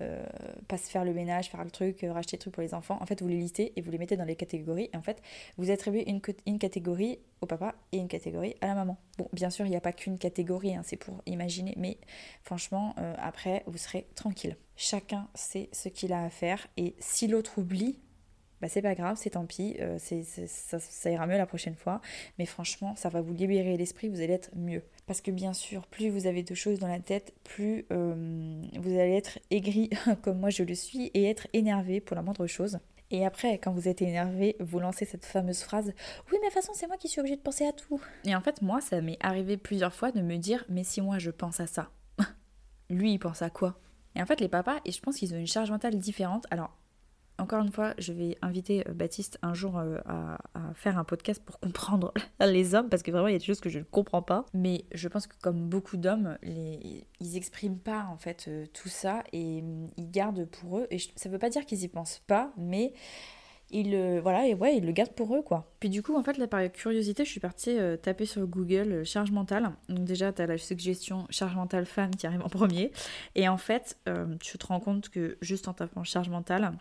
euh, 0.00 0.24
pas 0.68 0.78
se 0.78 0.88
faire 0.88 1.04
le 1.04 1.12
ménage 1.12 1.50
faire 1.50 1.64
le 1.64 1.70
truc 1.70 2.04
racheter 2.08 2.36
des 2.36 2.40
trucs 2.40 2.54
pour 2.54 2.62
les 2.62 2.74
enfants 2.74 2.98
en 3.00 3.06
fait 3.06 3.20
vous 3.20 3.28
les 3.28 3.38
listez 3.38 3.72
et 3.76 3.82
vous 3.82 3.90
les 3.90 3.98
mettez 3.98 4.16
dans 4.16 4.24
les 4.24 4.36
catégories. 4.36 4.90
Et 4.92 4.96
en 4.96 5.02
fait 5.02 5.20
vous 5.58 5.70
attribuez 5.70 6.08
une, 6.08 6.20
une 6.46 6.58
catégorie 6.58 7.18
au 7.40 7.46
papa 7.46 7.74
et 7.92 7.98
une 7.98 8.08
catégorie 8.08 8.54
à 8.60 8.68
la 8.68 8.74
maman. 8.74 8.96
Bon 9.18 9.28
bien 9.32 9.50
sûr 9.50 9.66
il 9.66 9.70
n'y 9.70 9.76
a 9.76 9.80
pas 9.80 9.92
qu'une 9.92 10.18
catégorie 10.18 10.74
hein, 10.74 10.82
c'est 10.84 10.96
pour 10.96 11.22
imaginer 11.26 11.74
mais 11.76 11.98
franchement 12.42 12.94
après 13.18 13.64
vous 13.66 13.78
serez 13.78 14.06
tranquille. 14.14 14.56
Chacun 14.76 15.28
sait 15.34 15.68
ce 15.72 15.88
qu'il 15.88 16.12
a 16.12 16.24
à 16.24 16.30
faire 16.30 16.66
et 16.76 16.94
si 16.98 17.26
l'autre 17.26 17.58
oublie 17.58 17.98
bah 18.60 18.68
c'est 18.68 18.82
pas 18.82 18.94
grave, 18.94 19.16
c'est 19.18 19.30
tant 19.30 19.46
pis, 19.46 19.76
euh, 19.80 19.96
c'est, 19.98 20.22
ça, 20.22 21.10
ira 21.10 21.26
mieux 21.26 21.38
la 21.38 21.46
prochaine 21.46 21.74
fois. 21.74 22.00
Mais 22.38 22.46
franchement, 22.46 22.94
ça 22.96 23.08
va 23.08 23.20
vous 23.20 23.32
libérer 23.32 23.76
l'esprit, 23.76 24.08
vous 24.08 24.20
allez 24.20 24.34
être 24.34 24.50
mieux. 24.54 24.82
Parce 25.06 25.20
que 25.20 25.30
bien 25.30 25.52
sûr, 25.52 25.86
plus 25.86 26.10
vous 26.10 26.26
avez 26.26 26.42
de 26.42 26.54
choses 26.54 26.78
dans 26.78 26.88
la 26.88 27.00
tête, 27.00 27.34
plus 27.44 27.86
euh, 27.90 28.62
vous 28.78 28.98
allez 28.98 29.16
être 29.16 29.38
aigri, 29.50 29.90
comme 30.22 30.38
moi 30.38 30.50
je 30.50 30.62
le 30.62 30.74
suis, 30.74 31.06
et 31.14 31.24
être 31.24 31.46
énervé 31.52 32.00
pour 32.00 32.16
la 32.16 32.22
moindre 32.22 32.46
chose. 32.46 32.78
Et 33.12 33.26
après, 33.26 33.58
quand 33.58 33.72
vous 33.72 33.88
êtes 33.88 34.02
énervé, 34.02 34.56
vous 34.60 34.78
lancez 34.78 35.04
cette 35.04 35.24
fameuse 35.24 35.62
phrase 35.62 35.92
Oui, 36.30 36.38
mais 36.40 36.48
de 36.48 36.52
toute 36.52 36.62
façon, 36.62 36.72
c'est 36.74 36.86
moi 36.86 36.96
qui 36.96 37.08
suis 37.08 37.20
obligée 37.20 37.36
de 37.36 37.42
penser 37.42 37.66
à 37.66 37.72
tout. 37.72 38.00
Et 38.24 38.36
en 38.36 38.40
fait, 38.40 38.62
moi, 38.62 38.80
ça 38.80 39.00
m'est 39.00 39.18
arrivé 39.20 39.56
plusieurs 39.56 39.94
fois 39.94 40.12
de 40.12 40.20
me 40.20 40.36
dire 40.36 40.64
Mais 40.68 40.84
si 40.84 41.00
moi 41.00 41.18
je 41.18 41.30
pense 41.30 41.58
à 41.58 41.66
ça, 41.66 41.90
lui 42.90 43.12
il 43.14 43.18
pense 43.18 43.42
à 43.42 43.50
quoi? 43.50 43.80
Et 44.14 44.22
en 44.22 44.26
fait, 44.26 44.40
les 44.40 44.48
papas, 44.48 44.78
et 44.84 44.92
je 44.92 45.00
pense 45.00 45.16
qu'ils 45.16 45.34
ont 45.34 45.38
une 45.38 45.46
charge 45.46 45.70
mentale 45.70 45.96
différente. 45.96 46.46
Alors, 46.50 46.76
encore 47.40 47.62
une 47.62 47.72
fois, 47.72 47.94
je 47.98 48.12
vais 48.12 48.36
inviter 48.42 48.86
euh, 48.88 48.92
Baptiste 48.92 49.38
un 49.42 49.54
jour 49.54 49.78
euh, 49.78 49.98
à, 50.06 50.38
faire 50.74 50.98
un 50.98 51.04
podcast 51.04 51.42
pour 51.44 51.58
comprendre 51.58 52.12
les 52.40 52.74
hommes, 52.74 52.88
parce 52.88 53.02
que 53.02 53.10
vraiment, 53.10 53.28
il 53.28 53.32
y 53.32 53.36
a 53.36 53.38
des 53.38 53.44
choses 53.44 53.60
que 53.60 53.70
je 53.70 53.78
ne 53.78 53.84
comprends 53.84 54.22
pas. 54.22 54.46
Mais 54.54 54.84
je 54.92 55.08
pense 55.08 55.26
que 55.26 55.34
comme 55.40 55.68
beaucoup 55.68 55.96
d'hommes, 55.96 56.38
ils 56.42 57.04
n'expriment 57.20 57.78
pas 57.78 58.06
en 58.10 58.16
fait 58.16 58.46
euh, 58.48 58.66
tout 58.72 58.88
ça 58.88 59.24
et 59.32 59.62
mm, 59.62 59.90
ils 59.96 60.10
gardent 60.10 60.44
pour 60.44 60.78
eux. 60.78 60.86
Et 60.90 60.98
ça 60.98 61.28
ne 61.28 61.32
veut 61.32 61.38
pas 61.38 61.50
dire 61.50 61.66
qu'ils 61.66 61.82
y 61.82 61.88
pensent 61.88 62.22
pas, 62.26 62.52
mais 62.56 62.92
ils, 63.72 64.20
voilà, 64.20 64.48
et 64.48 64.54
ouais, 64.54 64.76
ils 64.76 64.84
le 64.84 64.90
gardent 64.90 65.14
pour 65.14 65.34
eux, 65.34 65.42
quoi. 65.42 65.72
Puis 65.78 65.88
du 65.88 66.02
coup, 66.02 66.16
en 66.16 66.24
fait, 66.24 66.38
là, 66.38 66.48
par 66.48 66.70
curiosité, 66.72 67.24
je 67.24 67.30
suis 67.30 67.40
partie 67.40 67.78
taper 68.02 68.26
sur 68.26 68.44
Google 68.48 69.04
charge 69.04 69.30
mentale. 69.30 69.70
Donc 69.88 70.04
déjà, 70.04 70.32
tu 70.32 70.42
as 70.42 70.46
la 70.46 70.58
suggestion 70.58 71.26
charge 71.30 71.54
mentale 71.54 71.86
femme 71.86 72.10
qui 72.10 72.26
arrive 72.26 72.42
en 72.42 72.48
premier. 72.48 72.90
Et 73.36 73.48
en 73.48 73.58
fait, 73.58 73.96
tu 74.40 74.58
te 74.58 74.66
rends 74.66 74.80
compte 74.80 75.08
que 75.08 75.38
juste 75.40 75.68
en 75.68 75.72
tapant 75.72 76.02
charge 76.02 76.30
mentale, 76.30 76.72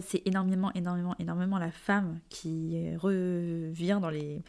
c'est 0.00 0.22
énormément, 0.26 0.70
énormément, 0.74 1.14
énormément 1.18 1.58
la 1.58 1.70
femme 1.70 2.20
qui 2.28 2.96
revient 2.96 3.98
dans 4.00 4.10
les, 4.10 4.42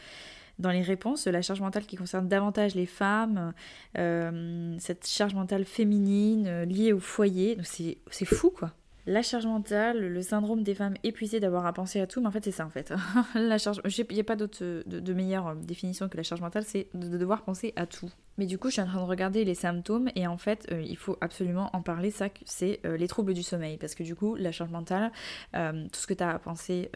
dans 0.59 0.69
réponses, 0.69 1.27
la 1.27 1.41
charge 1.41 1.61
mentale 1.61 1.85
qui 1.85 1.95
concerne 1.95 2.27
davantage 2.27 2.75
les 2.75 2.85
femmes, 2.85 3.53
euh, 3.97 4.75
cette 4.79 5.07
charge 5.07 5.33
mentale 5.33 5.65
féminine 5.65 6.47
euh, 6.47 6.65
liée 6.65 6.93
au 6.93 6.99
foyer. 6.99 7.57
C'est 7.63 8.25
fou 8.25 8.51
quoi 8.51 8.73
la 9.05 9.21
charge 9.21 9.45
mentale, 9.45 9.99
le 9.99 10.21
syndrome 10.21 10.63
des 10.63 10.75
femmes 10.75 10.95
épuisées 11.03 11.39
d'avoir 11.39 11.65
à 11.65 11.73
penser 11.73 11.99
à 11.99 12.07
tout, 12.07 12.21
mais 12.21 12.27
en 12.27 12.31
fait 12.31 12.43
c'est 12.43 12.51
ça 12.51 12.65
en 12.65 12.69
fait. 12.69 12.93
la 13.35 13.57
charge, 13.57 13.81
il 13.85 14.13
n'y 14.13 14.19
a 14.19 14.23
pas 14.23 14.35
d'autre 14.35 14.63
de, 14.85 15.13
meilleure 15.13 15.47
euh, 15.49 15.55
définition 15.55 16.07
que 16.07 16.17
la 16.17 16.23
charge 16.23 16.41
mentale, 16.41 16.63
c'est 16.63 16.87
de 16.93 17.17
devoir 17.17 17.43
penser 17.43 17.73
à 17.75 17.85
tout. 17.85 18.09
Mais 18.37 18.45
du 18.45 18.57
coup, 18.57 18.69
je 18.69 18.73
suis 18.73 18.81
en 18.81 18.87
train 18.87 19.01
de 19.01 19.07
regarder 19.07 19.45
les 19.45 19.55
symptômes 19.55 20.09
et 20.15 20.25
en 20.25 20.37
fait, 20.37 20.67
euh, 20.71 20.81
il 20.81 20.97
faut 20.97 21.17
absolument 21.21 21.69
en 21.73 21.81
parler. 21.81 22.11
Ça, 22.11 22.29
c'est 22.45 22.79
euh, 22.85 22.97
les 22.97 23.07
troubles 23.07 23.33
du 23.33 23.43
sommeil, 23.43 23.77
parce 23.77 23.93
que 23.93 24.03
du 24.03 24.15
coup, 24.15 24.35
la 24.35 24.51
charge 24.51 24.71
mentale, 24.71 25.11
tout 25.53 25.99
ce 25.99 26.07
que 26.07 26.13
tu 26.13 26.23
as 26.23 26.31
à 26.31 26.39
penser 26.39 26.89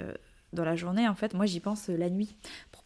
dans 0.54 0.64
la 0.64 0.76
journée, 0.76 1.08
en 1.08 1.16
fait, 1.16 1.34
moi 1.34 1.46
j'y 1.46 1.60
pense 1.60 1.90
la 1.90 2.10
nuit 2.10 2.38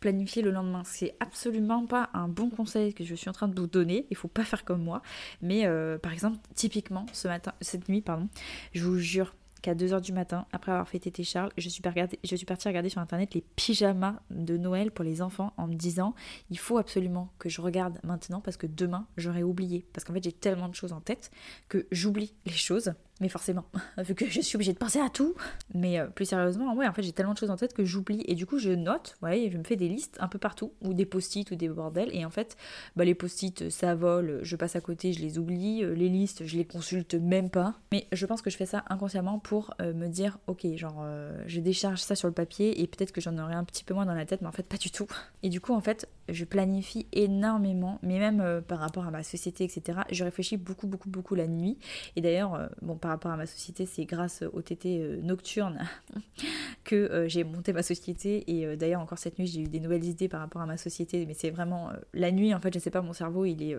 planifier 0.01 0.41
le 0.41 0.51
lendemain. 0.51 0.81
C'est 0.83 1.15
absolument 1.21 1.85
pas 1.85 2.09
un 2.13 2.27
bon 2.27 2.49
conseil 2.49 2.93
que 2.93 3.05
je 3.05 3.15
suis 3.15 3.29
en 3.29 3.33
train 3.33 3.47
de 3.47 3.57
vous 3.57 3.67
donner. 3.67 4.07
Il 4.09 4.17
faut 4.17 4.27
pas 4.27 4.43
faire 4.43 4.65
comme 4.65 4.83
moi. 4.83 5.01
Mais 5.41 5.65
euh, 5.65 5.97
par 5.97 6.11
exemple, 6.11 6.39
typiquement, 6.55 7.05
ce 7.13 7.29
matin, 7.29 7.53
cette 7.61 7.87
nuit, 7.87 8.01
pardon, 8.01 8.27
je 8.73 8.83
vous 8.83 8.97
jure 8.97 9.33
qu'à 9.61 9.75
2h 9.75 10.01
du 10.01 10.11
matin, 10.11 10.47
après 10.51 10.71
avoir 10.71 10.89
fait 10.89 10.97
Tété 10.97 11.23
Charles, 11.23 11.51
je 11.55 11.69
suis, 11.69 11.83
je 12.23 12.35
suis 12.35 12.45
partie 12.47 12.67
regarder 12.67 12.89
sur 12.89 12.99
internet 12.99 13.35
les 13.35 13.41
pyjamas 13.55 14.15
de 14.31 14.57
Noël 14.57 14.89
pour 14.89 15.05
les 15.05 15.21
enfants 15.21 15.53
en 15.55 15.67
me 15.67 15.75
disant 15.75 16.15
il 16.49 16.57
faut 16.57 16.79
absolument 16.79 17.31
que 17.37 17.47
je 17.47 17.61
regarde 17.61 17.99
maintenant 18.03 18.41
parce 18.41 18.57
que 18.57 18.65
demain 18.65 19.05
j'aurais 19.17 19.43
oublié. 19.43 19.85
Parce 19.93 20.03
qu'en 20.03 20.13
fait 20.13 20.23
j'ai 20.23 20.31
tellement 20.31 20.67
de 20.67 20.73
choses 20.73 20.93
en 20.93 20.99
tête 20.99 21.29
que 21.69 21.85
j'oublie 21.91 22.33
les 22.47 22.53
choses 22.53 22.93
mais 23.21 23.29
forcément, 23.29 23.65
vu 23.99 24.15
que 24.15 24.25
je 24.25 24.41
suis 24.41 24.57
obligée 24.57 24.73
de 24.73 24.77
penser 24.79 24.99
à 24.99 25.09
tout. 25.09 25.35
Mais 25.73 25.99
euh, 25.99 26.07
plus 26.07 26.25
sérieusement, 26.25 26.73
ouais, 26.75 26.87
en 26.87 26.93
fait, 26.93 27.03
j'ai 27.03 27.13
tellement 27.13 27.33
de 27.33 27.37
choses 27.37 27.51
en 27.51 27.55
tête 27.55 27.73
que 27.73 27.85
j'oublie. 27.85 28.23
Et 28.25 28.35
du 28.35 28.45
coup, 28.45 28.57
je 28.57 28.71
note, 28.71 29.15
ouais, 29.21 29.49
je 29.51 29.57
me 29.57 29.63
fais 29.63 29.75
des 29.75 29.87
listes 29.87 30.17
un 30.19 30.27
peu 30.27 30.39
partout, 30.39 30.73
ou 30.81 30.93
des 30.93 31.05
post-it 31.05 31.49
ou 31.51 31.55
des 31.55 31.69
bordels. 31.69 32.09
Et 32.13 32.25
en 32.25 32.31
fait, 32.31 32.57
bah, 32.95 33.05
les 33.05 33.13
post-it, 33.13 33.69
ça 33.69 33.93
vole, 33.93 34.39
je 34.41 34.55
passe 34.55 34.75
à 34.75 34.81
côté, 34.81 35.13
je 35.13 35.21
les 35.21 35.37
oublie. 35.37 35.83
Euh, 35.83 35.93
les 35.93 36.09
listes, 36.09 36.45
je 36.45 36.57
les 36.57 36.65
consulte 36.65 37.13
même 37.13 37.51
pas. 37.51 37.75
Mais 37.91 38.07
je 38.11 38.25
pense 38.25 38.41
que 38.41 38.49
je 38.49 38.57
fais 38.57 38.65
ça 38.65 38.83
inconsciemment 38.89 39.37
pour 39.37 39.75
euh, 39.81 39.93
me 39.93 40.07
dire, 40.07 40.39
ok, 40.47 40.65
genre, 40.75 41.05
je 41.45 41.59
décharge 41.59 41.99
ça 41.99 42.15
sur 42.15 42.27
le 42.27 42.33
papier 42.33 42.81
et 42.81 42.87
peut-être 42.87 43.11
que 43.11 43.21
j'en 43.21 43.37
aurai 43.37 43.53
un 43.53 43.63
petit 43.63 43.83
peu 43.83 43.93
moins 43.93 44.05
dans 44.05 44.15
la 44.15 44.25
tête, 44.25 44.41
mais 44.41 44.47
en 44.47 44.51
fait, 44.51 44.65
pas 44.65 44.77
du 44.77 44.89
tout. 44.89 45.05
Et 45.43 45.49
du 45.49 45.61
coup, 45.61 45.73
en 45.73 45.81
fait, 45.81 46.09
je 46.27 46.43
planifie 46.43 47.05
énormément, 47.11 47.99
mais 48.01 48.17
même 48.17 48.61
par 48.67 48.79
rapport 48.79 49.05
à 49.05 49.11
ma 49.11 49.21
société, 49.21 49.63
etc. 49.63 49.99
Je 50.11 50.23
réfléchis 50.23 50.57
beaucoup, 50.57 50.87
beaucoup, 50.87 51.09
beaucoup 51.09 51.35
la 51.35 51.47
nuit. 51.47 51.77
Et 52.15 52.21
d'ailleurs, 52.21 52.69
bon, 52.81 52.95
par 52.95 53.10
rapport 53.11 53.31
à 53.31 53.37
ma 53.37 53.45
société, 53.45 53.85
c'est 53.85 54.05
grâce 54.05 54.43
au 54.53 54.61
TT 54.61 54.99
euh, 55.01 55.21
nocturne 55.21 55.87
que 56.83 56.95
euh, 56.95 57.27
j'ai 57.27 57.43
monté 57.43 57.73
ma 57.73 57.83
société. 57.83 58.43
Et 58.47 58.65
euh, 58.65 58.75
d'ailleurs, 58.75 59.01
encore 59.01 59.17
cette 59.17 59.39
nuit, 59.39 59.47
j'ai 59.47 59.61
eu 59.61 59.67
des 59.67 59.79
nouvelles 59.79 60.05
idées 60.05 60.27
par 60.27 60.39
rapport 60.39 60.61
à 60.61 60.65
ma 60.65 60.77
société. 60.77 61.25
Mais 61.25 61.33
c'est 61.33 61.49
vraiment 61.49 61.91
la 62.13 62.31
nuit, 62.31 62.53
en 62.53 62.59
fait, 62.59 62.73
je 62.73 62.79
sais 62.79 62.91
pas, 62.91 63.01
mon 63.01 63.13
cerveau, 63.13 63.45
il 63.45 63.61
est, 63.63 63.75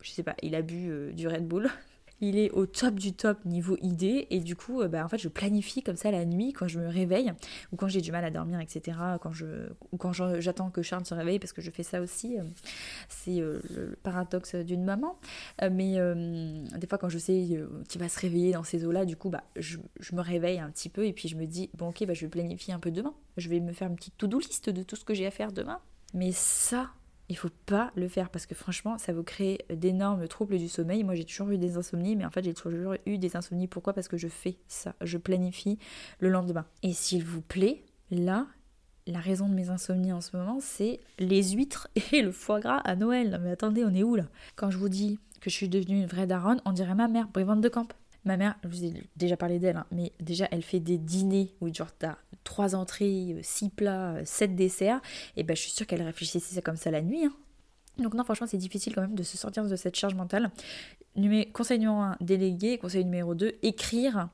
je 0.00 0.10
sais 0.10 0.22
pas, 0.22 0.34
il 0.42 0.54
a 0.54 0.62
bu 0.62 1.12
du 1.12 1.28
Red 1.28 1.46
Bull. 1.46 1.70
il 2.20 2.38
est 2.38 2.50
au 2.50 2.66
top 2.66 2.94
du 2.94 3.12
top 3.12 3.44
niveau 3.44 3.76
idée 3.82 4.26
et 4.30 4.40
du 4.40 4.56
coup, 4.56 4.82
bah, 4.88 5.04
en 5.04 5.08
fait, 5.08 5.18
je 5.18 5.28
planifie 5.28 5.82
comme 5.82 5.96
ça 5.96 6.10
la 6.10 6.24
nuit 6.24 6.52
quand 6.52 6.68
je 6.68 6.78
me 6.78 6.88
réveille 6.88 7.32
ou 7.72 7.76
quand 7.76 7.88
j'ai 7.88 8.00
du 8.00 8.12
mal 8.12 8.24
à 8.24 8.30
dormir, 8.30 8.60
etc. 8.60 8.98
Quand 9.20 9.32
je, 9.32 9.46
ou 9.92 9.96
quand 9.96 10.12
j'attends 10.12 10.70
que 10.70 10.82
Charles 10.82 11.04
se 11.04 11.14
réveille 11.14 11.38
parce 11.38 11.52
que 11.52 11.62
je 11.62 11.70
fais 11.70 11.82
ça 11.82 12.00
aussi. 12.00 12.36
C'est 13.08 13.38
le 13.38 13.98
paradoxe 14.02 14.54
d'une 14.54 14.84
maman. 14.84 15.18
Mais 15.60 15.96
des 16.76 16.86
fois, 16.86 16.98
quand 16.98 17.08
je 17.08 17.18
sais 17.18 17.46
qu'il 17.88 18.00
va 18.00 18.08
se 18.08 18.20
réveiller 18.20 18.52
dans 18.52 18.64
ces 18.64 18.84
eaux-là, 18.84 19.04
du 19.04 19.16
coup, 19.16 19.30
bah, 19.30 19.44
je, 19.56 19.78
je, 20.00 20.14
me 20.14 20.20
réveille 20.20 20.58
un 20.58 20.70
petit 20.70 20.88
peu 20.88 21.06
et 21.06 21.12
puis 21.12 21.28
je 21.28 21.36
me 21.36 21.46
dis, 21.46 21.70
bon, 21.74 21.88
ok, 21.88 22.04
bah, 22.06 22.14
je 22.14 22.22
vais 22.22 22.30
planifier 22.30 22.72
un 22.72 22.80
peu 22.80 22.90
demain. 22.90 23.14
Je 23.36 23.48
vais 23.48 23.60
me 23.60 23.72
faire 23.72 23.88
une 23.88 23.96
petite 23.96 24.16
to-do 24.16 24.38
list 24.38 24.70
de 24.70 24.82
tout 24.82 24.96
ce 24.96 25.04
que 25.04 25.14
j'ai 25.14 25.26
à 25.26 25.30
faire 25.30 25.52
demain. 25.52 25.80
Mais 26.14 26.32
ça, 26.32 26.90
il 27.28 27.36
faut 27.36 27.48
pas 27.66 27.90
le 27.96 28.08
faire 28.08 28.30
parce 28.30 28.46
que 28.46 28.54
franchement, 28.54 28.98
ça 28.98 29.12
vous 29.12 29.22
crée 29.22 29.64
d'énormes 29.70 30.28
troubles 30.28 30.58
du 30.58 30.68
sommeil. 30.68 31.02
Moi, 31.02 31.14
j'ai 31.14 31.24
toujours 31.24 31.50
eu 31.50 31.58
des 31.58 31.76
insomnies, 31.76 32.16
mais 32.16 32.24
en 32.24 32.30
fait, 32.30 32.44
j'ai 32.44 32.54
toujours 32.54 32.94
eu 33.04 33.18
des 33.18 33.36
insomnies. 33.36 33.66
Pourquoi? 33.66 33.92
Parce 33.92 34.08
que 34.08 34.16
je 34.16 34.28
fais 34.28 34.58
ça, 34.68 34.94
je 35.00 35.18
planifie 35.18 35.78
le 36.20 36.28
lendemain. 36.28 36.66
Et 36.82 36.92
s'il 36.92 37.24
vous 37.24 37.42
plaît, 37.42 37.84
là, 38.10 38.46
la 39.06 39.20
raison 39.20 39.48
de 39.48 39.54
mes 39.54 39.70
insomnies 39.70 40.12
en 40.12 40.20
ce 40.20 40.36
moment, 40.36 40.58
c'est 40.60 41.00
les 41.18 41.50
huîtres 41.50 41.88
et 42.12 42.22
le 42.22 42.32
foie 42.32 42.60
gras 42.60 42.78
à 42.78 42.96
Noël. 42.96 43.40
Mais 43.42 43.50
attendez, 43.50 43.84
on 43.84 43.94
est 43.94 44.02
où 44.02 44.14
là? 44.14 44.26
Quand 44.54 44.70
je 44.70 44.78
vous 44.78 44.88
dis 44.88 45.18
que 45.40 45.50
je 45.50 45.54
suis 45.54 45.68
devenue 45.68 46.00
une 46.00 46.06
vraie 46.06 46.26
daronne, 46.26 46.60
on 46.64 46.72
dirait 46.72 46.94
ma 46.94 47.08
mère, 47.08 47.28
Brivante 47.28 47.60
de 47.60 47.68
Camp. 47.68 47.88
Ma 48.26 48.36
mère, 48.36 48.56
je 48.64 48.68
vous 48.68 48.84
ai 48.84 48.92
déjà 49.14 49.36
parlé 49.36 49.60
d'elle, 49.60 49.76
hein, 49.76 49.86
mais 49.92 50.12
déjà 50.18 50.48
elle 50.50 50.62
fait 50.62 50.80
des 50.80 50.98
dîners 50.98 51.54
où 51.60 51.72
genre 51.72 51.92
t'as 51.96 52.16
trois 52.42 52.74
entrées, 52.74 53.34
euh, 53.34 53.40
six 53.42 53.70
plats, 53.70 54.14
euh, 54.14 54.22
sept 54.24 54.56
desserts, 54.56 55.00
et 55.36 55.44
ben 55.44 55.54
je 55.54 55.62
suis 55.62 55.70
sûre 55.70 55.86
qu'elle 55.86 56.02
réfléchissait 56.02 56.56
ça 56.56 56.60
comme 56.60 56.76
ça 56.76 56.90
la 56.90 57.02
nuit. 57.02 57.24
Hein. 57.24 57.32
Donc 57.98 58.14
non, 58.14 58.24
franchement, 58.24 58.48
c'est 58.48 58.58
difficile 58.58 58.94
quand 58.94 59.02
même 59.02 59.14
de 59.14 59.22
se 59.22 59.36
sortir 59.36 59.64
de 59.64 59.76
cette 59.76 59.94
charge 59.94 60.16
mentale. 60.16 60.50
conseil 61.52 61.78
numéro 61.78 61.98
1, 61.98 62.16
déléguer. 62.20 62.78
Conseil 62.78 63.04
numéro 63.04 63.34
2, 63.34 63.54
écrire, 63.62 64.28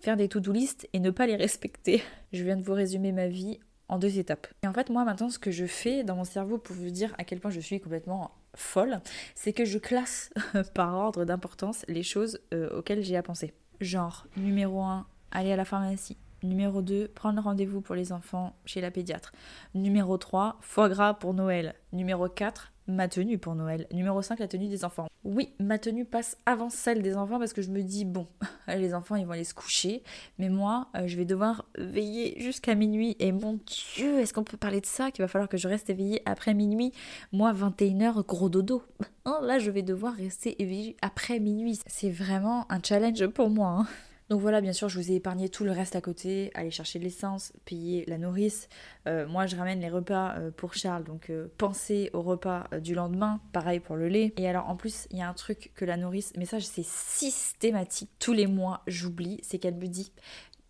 faire 0.00 0.16
des 0.16 0.28
to-do 0.28 0.52
list 0.52 0.88
et 0.92 1.00
ne 1.00 1.10
pas 1.10 1.26
les 1.26 1.36
respecter. 1.36 2.00
Je 2.32 2.44
viens 2.44 2.56
de 2.56 2.62
vous 2.62 2.72
résumer 2.72 3.10
ma 3.10 3.26
vie 3.26 3.58
en 3.88 3.98
deux 3.98 4.18
étapes. 4.18 4.46
Et 4.62 4.68
en 4.68 4.72
fait, 4.72 4.88
moi 4.88 5.04
maintenant, 5.04 5.28
ce 5.28 5.40
que 5.40 5.50
je 5.50 5.66
fais 5.66 6.04
dans 6.04 6.16
mon 6.16 6.24
cerveau 6.24 6.58
pour 6.58 6.76
vous 6.76 6.90
dire 6.90 7.12
à 7.18 7.24
quel 7.24 7.40
point 7.40 7.50
je 7.50 7.60
suis 7.60 7.80
complètement 7.80 8.30
folle, 8.54 9.00
c'est 9.34 9.52
que 9.52 9.64
je 9.64 9.78
classe 9.78 10.30
par 10.74 10.94
ordre 10.94 11.24
d'importance 11.24 11.84
les 11.88 12.02
choses 12.02 12.40
euh, 12.52 12.78
auxquelles 12.78 13.02
j'ai 13.02 13.16
à 13.16 13.22
penser. 13.22 13.52
Genre, 13.80 14.26
numéro 14.36 14.82
1, 14.82 15.06
aller 15.30 15.52
à 15.52 15.56
la 15.56 15.64
pharmacie. 15.64 16.16
Numéro 16.42 16.82
2, 16.82 17.08
prendre 17.08 17.40
rendez-vous 17.40 17.80
pour 17.80 17.94
les 17.94 18.12
enfants 18.12 18.56
chez 18.64 18.80
la 18.80 18.90
pédiatre. 18.90 19.32
Numéro 19.74 20.18
3, 20.18 20.56
foie 20.60 20.88
gras 20.88 21.14
pour 21.14 21.34
Noël. 21.34 21.74
Numéro 21.92 22.28
4, 22.28 22.72
ma 22.88 23.06
tenue 23.08 23.38
pour 23.38 23.54
Noël. 23.54 23.86
Numéro 23.92 24.22
5, 24.22 24.40
la 24.40 24.48
tenue 24.48 24.68
des 24.68 24.84
enfants. 24.84 25.06
Oui, 25.24 25.52
ma 25.60 25.78
tenue 25.78 26.04
passe 26.04 26.36
avant 26.46 26.68
celle 26.68 27.00
des 27.00 27.16
enfants 27.16 27.38
parce 27.38 27.52
que 27.52 27.62
je 27.62 27.70
me 27.70 27.82
dis, 27.82 28.04
bon, 28.04 28.26
les 28.68 28.92
enfants, 28.92 29.14
ils 29.14 29.24
vont 29.24 29.32
aller 29.32 29.44
se 29.44 29.54
coucher, 29.54 30.02
mais 30.38 30.48
moi, 30.48 30.88
euh, 30.96 31.06
je 31.06 31.16
vais 31.16 31.24
devoir 31.24 31.64
veiller 31.78 32.34
jusqu'à 32.40 32.74
minuit. 32.74 33.14
Et 33.20 33.30
mon 33.30 33.60
Dieu, 33.64 34.18
est-ce 34.18 34.34
qu'on 34.34 34.44
peut 34.44 34.56
parler 34.56 34.80
de 34.80 34.86
ça 34.86 35.12
Qu'il 35.12 35.22
va 35.22 35.28
falloir 35.28 35.48
que 35.48 35.56
je 35.56 35.68
reste 35.68 35.90
éveillée 35.90 36.22
après 36.26 36.54
minuit? 36.54 36.92
Moi, 37.30 37.52
21h, 37.52 38.26
gros 38.26 38.48
dodo. 38.48 38.82
Oh, 39.24 39.38
là, 39.42 39.60
je 39.60 39.70
vais 39.70 39.82
devoir 39.82 40.14
rester 40.14 40.60
éveillée 40.60 40.96
après 41.02 41.38
minuit. 41.38 41.78
C'est 41.86 42.10
vraiment 42.10 42.66
un 42.68 42.80
challenge 42.82 43.26
pour 43.28 43.48
moi. 43.48 43.68
Hein. 43.68 43.86
Donc 44.32 44.40
voilà, 44.40 44.62
bien 44.62 44.72
sûr, 44.72 44.88
je 44.88 44.98
vous 44.98 45.12
ai 45.12 45.16
épargné 45.16 45.50
tout 45.50 45.62
le 45.62 45.72
reste 45.72 45.94
à 45.94 46.00
côté, 46.00 46.50
aller 46.54 46.70
chercher 46.70 46.98
de 46.98 47.04
l'essence, 47.04 47.52
payer 47.66 48.06
la 48.06 48.16
nourrice. 48.16 48.70
Euh, 49.06 49.28
moi, 49.28 49.44
je 49.44 49.56
ramène 49.56 49.78
les 49.78 49.90
repas 49.90 50.36
euh, 50.38 50.50
pour 50.50 50.72
Charles, 50.72 51.04
donc 51.04 51.28
euh, 51.28 51.48
pensez 51.58 52.08
au 52.14 52.22
repas 52.22 52.64
du 52.80 52.94
lendemain, 52.94 53.42
pareil 53.52 53.78
pour 53.78 53.94
le 53.94 54.08
lait. 54.08 54.32
Et 54.38 54.48
alors, 54.48 54.70
en 54.70 54.74
plus, 54.74 55.06
il 55.10 55.18
y 55.18 55.20
a 55.20 55.28
un 55.28 55.34
truc 55.34 55.70
que 55.74 55.84
la 55.84 55.98
nourrice, 55.98 56.32
mais 56.38 56.46
ça, 56.46 56.58
c'est 56.60 56.82
systématique. 56.82 58.08
Tous 58.18 58.32
les 58.32 58.46
mois, 58.46 58.80
j'oublie, 58.86 59.38
c'est 59.42 59.58
qu'elle 59.58 59.76
me 59.76 59.86
dit 59.86 60.10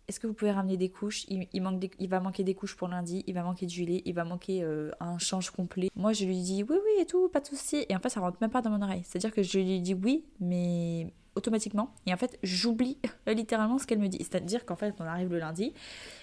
est-ce 0.09 0.19
que 0.19 0.27
vous 0.27 0.33
pouvez 0.33 0.51
ramener 0.51 0.75
des 0.75 0.89
couches? 0.89 1.23
Il, 1.29 2.09
va 2.09 2.19
manquer 2.19 2.43
des 2.43 2.55
couches 2.55 2.75
pour 2.75 2.89
lundi, 2.89 3.23
il 3.27 3.33
va 3.33 3.43
manquer 3.43 3.65
du 3.65 3.85
lait, 3.85 4.01
il 4.03 4.13
va 4.13 4.25
manquer 4.25 4.61
un 4.99 5.17
change 5.19 5.51
complet. 5.51 5.89
Moi, 5.95 6.11
je 6.11 6.25
lui 6.25 6.41
dis 6.41 6.63
oui, 6.63 6.75
oui 6.75 7.01
et 7.01 7.05
tout, 7.05 7.29
pas 7.29 7.39
de 7.39 7.45
souci. 7.45 7.85
Et 7.87 7.95
en 7.95 7.99
fait, 7.99 8.09
ça 8.09 8.19
rentre 8.19 8.39
même 8.41 8.51
pas 8.51 8.61
dans 8.61 8.71
mon 8.71 8.81
oreille. 8.81 9.03
C'est-à-dire 9.05 9.31
que 9.31 9.41
je 9.41 9.57
lui 9.57 9.79
dis 9.79 9.93
oui, 9.93 10.25
mais 10.41 11.13
automatiquement. 11.35 11.93
Et 12.05 12.13
en 12.13 12.17
fait, 12.17 12.37
j'oublie 12.43 12.97
littéralement 13.27 13.77
ce 13.77 13.87
qu'elle 13.87 13.99
me 13.99 14.07
dit. 14.07 14.19
C'est-à-dire 14.19 14.65
qu'en 14.65 14.75
fait, 14.75 14.95
on 14.99 15.03
arrive 15.03 15.31
le 15.31 15.39
lundi 15.39 15.73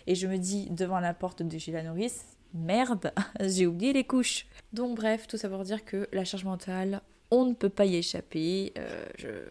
et 0.07 0.15
je 0.15 0.27
me 0.27 0.37
dis 0.37 0.69
devant 0.71 1.01
la 1.01 1.15
porte 1.15 1.43
de 1.43 1.59
chez 1.59 1.73
la 1.73 1.83
nourrice, 1.83 2.37
merde, 2.55 3.13
j'ai 3.41 3.67
oublié 3.67 3.93
les 3.93 4.05
couches. 4.05 4.47
Donc 4.73 4.97
bref, 4.97 5.27
tout 5.27 5.37
ça 5.37 5.49
pour 5.49 5.63
dire 5.63 5.85
que 5.85 6.09
la 6.13 6.25
charge 6.25 6.45
mentale, 6.45 7.03
on 7.33 7.45
ne 7.45 7.55
peut 7.55 7.69
pas 7.69 7.85
y 7.85 7.97
échapper. 7.97 8.73
Euh, 8.77 9.47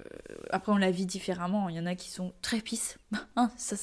après, 0.50 0.72
on 0.72 0.78
la 0.78 0.92
vit 0.92 1.06
différemment. 1.06 1.70
Il 1.70 1.76
y 1.76 1.80
en 1.80 1.86
a 1.86 1.96
qui 1.96 2.10
sont 2.10 2.34
très 2.42 2.60
pisses. 2.62 2.98
Hein, 3.36 3.52
ça, 3.56 3.76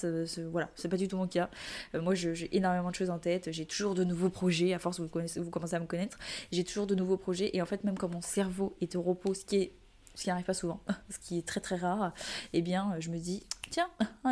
voilà, 0.51 0.69
c'est 0.75 0.91
pas 0.91 0.99
du 0.99 1.09
tout 1.09 1.17
mon 1.17 1.27
cas. 1.27 1.49
Euh, 1.95 2.03
moi, 2.03 2.15
j'ai 2.15 2.55
énormément 2.55 2.91
de 2.91 2.95
choses 2.95 3.09
en 3.09 3.19
tête. 3.19 3.51
J'ai 3.53 3.65
toujours 3.65 3.95
de 3.95 4.05
nouveaux 4.05 4.29
projets. 4.29 4.75
À 4.75 4.79
force, 4.79 5.01
vous, 5.01 5.09
vous 5.09 5.51
commencez 5.51 5.75
à 5.75 5.81
me 5.81 5.87
connaître. 5.87 6.19
J'ai 6.53 6.63
toujours 6.63 6.87
de 6.87 6.95
nouveaux 6.95 7.17
projets. 7.17 7.51
Et 7.57 7.63
en 7.63 7.67
fait, 7.67 7.85
même 7.85 7.97
quand 7.97 8.13
mon 8.13 8.21
cerveau 8.21 8.77
est 8.83 8.97
au 8.97 9.03
repos, 9.03 9.33
ce 9.33 9.47
qui 9.47 9.57
est 9.57 9.73
ce 10.17 10.23
qui 10.23 10.29
n'arrive 10.31 10.45
pas 10.45 10.55
souvent, 10.55 10.81
ce 11.11 11.19
qui 11.19 11.39
est 11.39 11.47
très 11.47 11.61
très 11.61 11.77
rare, 11.77 12.13
eh 12.53 12.63
bien 12.63 12.95
je 12.99 13.11
me 13.11 13.19
dis, 13.19 13.45
tiens, 13.71 13.89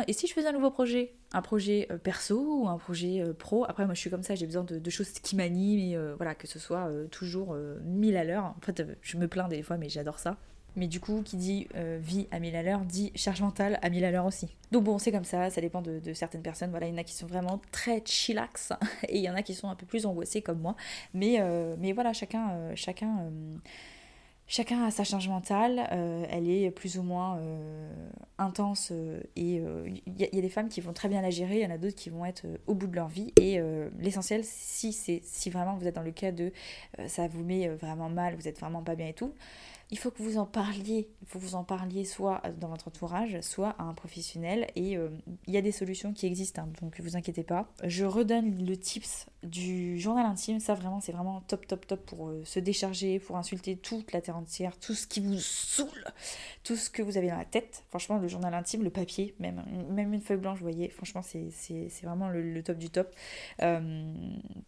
et 0.07 0.13
si 0.13 0.27
je 0.27 0.33
faisais 0.33 0.47
un 0.47 0.51
nouveau 0.51 0.71
projet? 0.71 1.13
Un 1.31 1.41
projet 1.41 1.87
euh, 1.91 1.97
perso 1.97 2.61
ou 2.61 2.67
un 2.67 2.77
projet 2.77 3.21
euh, 3.21 3.33
pro? 3.33 3.65
Après 3.65 3.85
moi 3.85 3.93
je 3.93 3.99
suis 3.99 4.09
comme 4.09 4.23
ça, 4.23 4.35
j'ai 4.35 4.45
besoin 4.45 4.63
de, 4.63 4.89
choses 4.89 5.11
qui 5.11 5.35
m'animent 5.35 5.79
et 5.79 5.95
euh, 5.95 6.15
voilà, 6.15 6.35
que 6.35 6.47
ce 6.47 6.59
soit 6.59 6.89
toujours 7.11 7.55
mille 7.83 8.17
à 8.17 8.23
l'heure. 8.23 8.45
En 8.45 8.61
fait 8.61 8.83
je 9.01 9.17
me 9.17 9.27
plains 9.27 9.47
des 9.47 9.61
fois 9.61 9.77
mais 9.77 9.89
j'adore 9.89 10.19
ça. 10.19 10.37
Mais 10.77 10.87
du 10.87 10.99
coup, 10.99 11.21
qui 11.23 11.37
dit 11.37 11.69
vie 11.99 12.27
à 12.31 12.39
1000 12.39 12.53
à 12.57 12.61
l'heure 12.61 12.81
dit 12.81 13.13
charge 13.15 13.41
mentale 13.41 13.79
à 13.81 13.89
1000 13.89 14.03
à 14.03 14.11
l'heure 14.11 14.25
aussi. 14.25 14.49
Donc 14.73 14.83
bon, 14.83 14.97
c'est 14.97 15.09
comme 15.09 15.23
ça, 15.23 15.49
ça 15.49 15.61
dépend 15.61 15.81
de, 15.81 16.01
certaines 16.13 16.41
personnes. 16.41 16.69
Voilà, 16.69 16.87
il 16.87 16.91
y 16.91 16.93
en 16.93 16.97
a 16.97 17.05
qui 17.05 17.13
sont 17.13 17.27
vraiment 17.27 17.61
très 17.71 18.03
chillax 18.03 18.73
et 19.07 19.17
il 19.17 19.23
y 19.23 19.29
en 19.29 19.35
a 19.35 19.41
qui 19.41 19.53
sont 19.53 19.69
un 19.69 19.75
peu 19.75 19.85
plus 19.85 20.05
angoissés 20.05 20.41
comme 20.41 20.59
moi. 20.59 20.75
Mais, 21.13 21.41
mais 21.77 21.93
voilà, 21.93 22.11
chacun, 22.11 22.75
chacun 22.75 23.31
Chacun 24.47 24.83
a 24.83 24.91
sa 24.91 25.03
charge 25.03 25.27
mentale, 25.27 25.89
euh, 25.91 26.23
elle 26.29 26.47
est 26.47 26.69
plus 26.69 26.99
ou 26.99 27.03
moins 27.03 27.39
euh, 27.39 27.89
intense 28.37 28.89
euh, 28.91 29.19
et 29.35 29.55
il 29.55 30.19
y, 30.19 30.37
a 30.37 30.41
des 30.41 30.49
femmes 30.49 30.69
qui 30.69 30.81
vont 30.81 30.93
très 30.93 31.09
bien 31.09 31.23
la 31.23 31.31
gérer, 31.31 31.55
il 31.55 31.63
y 31.63 31.65
en 31.65 31.71
a 31.71 31.79
d'autres 31.79 31.95
qui 31.95 32.11
vont 32.11 32.25
être 32.25 32.45
au 32.67 32.75
bout 32.75 32.85
de 32.85 32.95
leur 32.95 33.07
vie 33.07 33.33
et 33.41 33.59
l'essentiel 33.99 34.41
si 34.43 34.93
c'est 34.93 35.21
si 35.23 35.49
vraiment 35.49 35.75
vous 35.75 35.87
êtes 35.87 35.95
dans 35.95 36.03
le 36.03 36.11
cas 36.11 36.31
de 36.31 36.51
ça 37.07 37.27
vous 37.27 37.43
met 37.43 37.67
vraiment 37.69 38.09
mal, 38.09 38.35
vous 38.35 38.47
êtes 38.47 38.59
vraiment 38.59 38.83
pas 38.83 38.93
bien 38.93 39.07
et 39.07 39.13
tout, 39.13 39.33
il 39.91 39.99
faut 39.99 40.09
que 40.09 40.23
vous 40.23 40.37
en 40.37 40.45
parliez. 40.45 41.09
Vous 41.31 41.55
en 41.55 41.63
parliez 41.63 42.05
soit 42.05 42.41
dans 42.59 42.69
votre 42.69 42.87
entourage, 42.87 43.39
soit 43.41 43.75
à 43.77 43.83
un 43.83 43.93
professionnel. 43.93 44.67
Et 44.75 44.97
euh, 44.97 45.09
il 45.47 45.53
y 45.53 45.57
a 45.57 45.61
des 45.61 45.71
solutions 45.71 46.11
qui 46.11 46.25
existent, 46.25 46.63
hein, 46.63 46.69
donc 46.81 46.97
ne 46.97 47.03
vous 47.03 47.15
inquiétez 47.15 47.43
pas. 47.43 47.67
Je 47.83 48.03
redonne 48.03 48.65
le 48.65 48.77
tips 48.77 49.27
du 49.43 49.99
journal 49.99 50.25
intime. 50.25 50.59
Ça, 50.59 50.73
vraiment, 50.73 51.01
c'est 51.01 51.11
vraiment 51.11 51.41
top, 51.41 51.67
top, 51.67 51.85
top 51.85 52.05
pour 52.05 52.29
euh, 52.29 52.43
se 52.45 52.59
décharger, 52.59 53.19
pour 53.19 53.37
insulter 53.37 53.77
toute 53.77 54.11
la 54.11 54.21
terre 54.21 54.37
entière, 54.37 54.77
tout 54.79 54.95
ce 54.95 55.05
qui 55.05 55.19
vous 55.19 55.37
saoule, 55.37 56.05
tout 56.63 56.75
ce 56.75 56.89
que 56.89 57.03
vous 57.03 57.17
avez 57.17 57.29
dans 57.29 57.37
la 57.37 57.45
tête. 57.45 57.83
Franchement, 57.89 58.17
le 58.17 58.27
journal 58.27 58.53
intime, 58.55 58.83
le 58.83 58.89
papier, 58.89 59.35
même, 59.39 59.61
une 59.97 60.21
feuille 60.21 60.37
blanche, 60.37 60.57
vous 60.57 60.65
voyez, 60.65 60.89
franchement, 60.89 61.21
c'est 61.21 61.89
vraiment 62.03 62.29
le, 62.29 62.63
top 62.63 62.77
du 62.77 62.89
top. 62.89 63.13
Euh, 63.61 64.13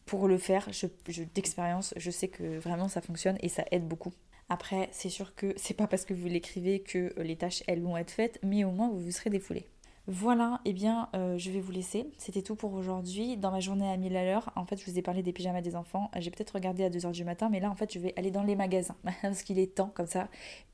pour 0.05 0.27
le 0.27 0.37
faire, 0.37 0.67
je, 0.71 0.87
d'expérience, 1.33 1.93
je 1.97 2.11
sais 2.11 2.27
que 2.27 2.59
vraiment 2.59 2.87
ça 2.87 3.01
fonctionne 3.01 3.37
et 3.41 3.49
ça 3.49 3.65
aide 3.71 3.87
beaucoup. 3.87 4.13
Après, 4.49 4.89
c'est 4.91 5.09
sûr 5.09 5.35
que 5.35 5.53
c'est 5.57 5.73
pas 5.73 5.87
parce 5.87 6.05
que 6.05 6.13
vous 6.13 6.27
l'écrivez 6.27 6.79
que 6.79 7.13
les 7.17 7.35
tâches 7.35 7.63
elles 7.67 7.81
vont 7.81 7.97
être 7.97 8.11
faites, 8.11 8.39
mais 8.43 8.63
au 8.63 8.71
moins 8.71 8.89
vous 8.89 8.99
vous 8.99 9.11
serez 9.11 9.29
défoulé. 9.29 9.67
Voilà, 10.09 10.61
et 10.63 10.69
eh 10.69 10.73
bien 10.73 11.09
euh, 11.15 11.37
je 11.37 11.51
vais 11.51 11.59
vous 11.59 11.73
laisser. 11.73 12.09
C'était 12.17 12.41
tout 12.41 12.55
pour 12.55 12.73
aujourd'hui. 12.73 13.35
Dans 13.35 13.51
ma 13.51 13.59
journée 13.59 13.89
à 13.89 13.97
1000 13.97 14.15
à 14.15 14.23
l'heure, 14.23 14.53
en 14.55 14.65
fait 14.65 14.77
je 14.77 14.89
vous 14.89 14.97
ai 14.97 15.01
parlé 15.01 15.21
des 15.21 15.33
pyjamas 15.33 15.59
des 15.59 15.75
enfants. 15.75 16.09
J'ai 16.17 16.31
peut-être 16.31 16.51
regardé 16.51 16.85
à 16.85 16.89
2h 16.89 17.11
du 17.11 17.25
matin, 17.25 17.49
mais 17.49 17.59
là 17.59 17.69
en 17.69 17.75
fait 17.75 17.93
je 17.93 17.99
vais 17.99 18.13
aller 18.15 18.31
dans 18.31 18.43
les 18.43 18.55
magasins. 18.55 18.95
parce 19.21 19.43
qu'il 19.43 19.59
est 19.59 19.75
temps, 19.75 19.91
comme 19.93 20.07
ça 20.07 20.29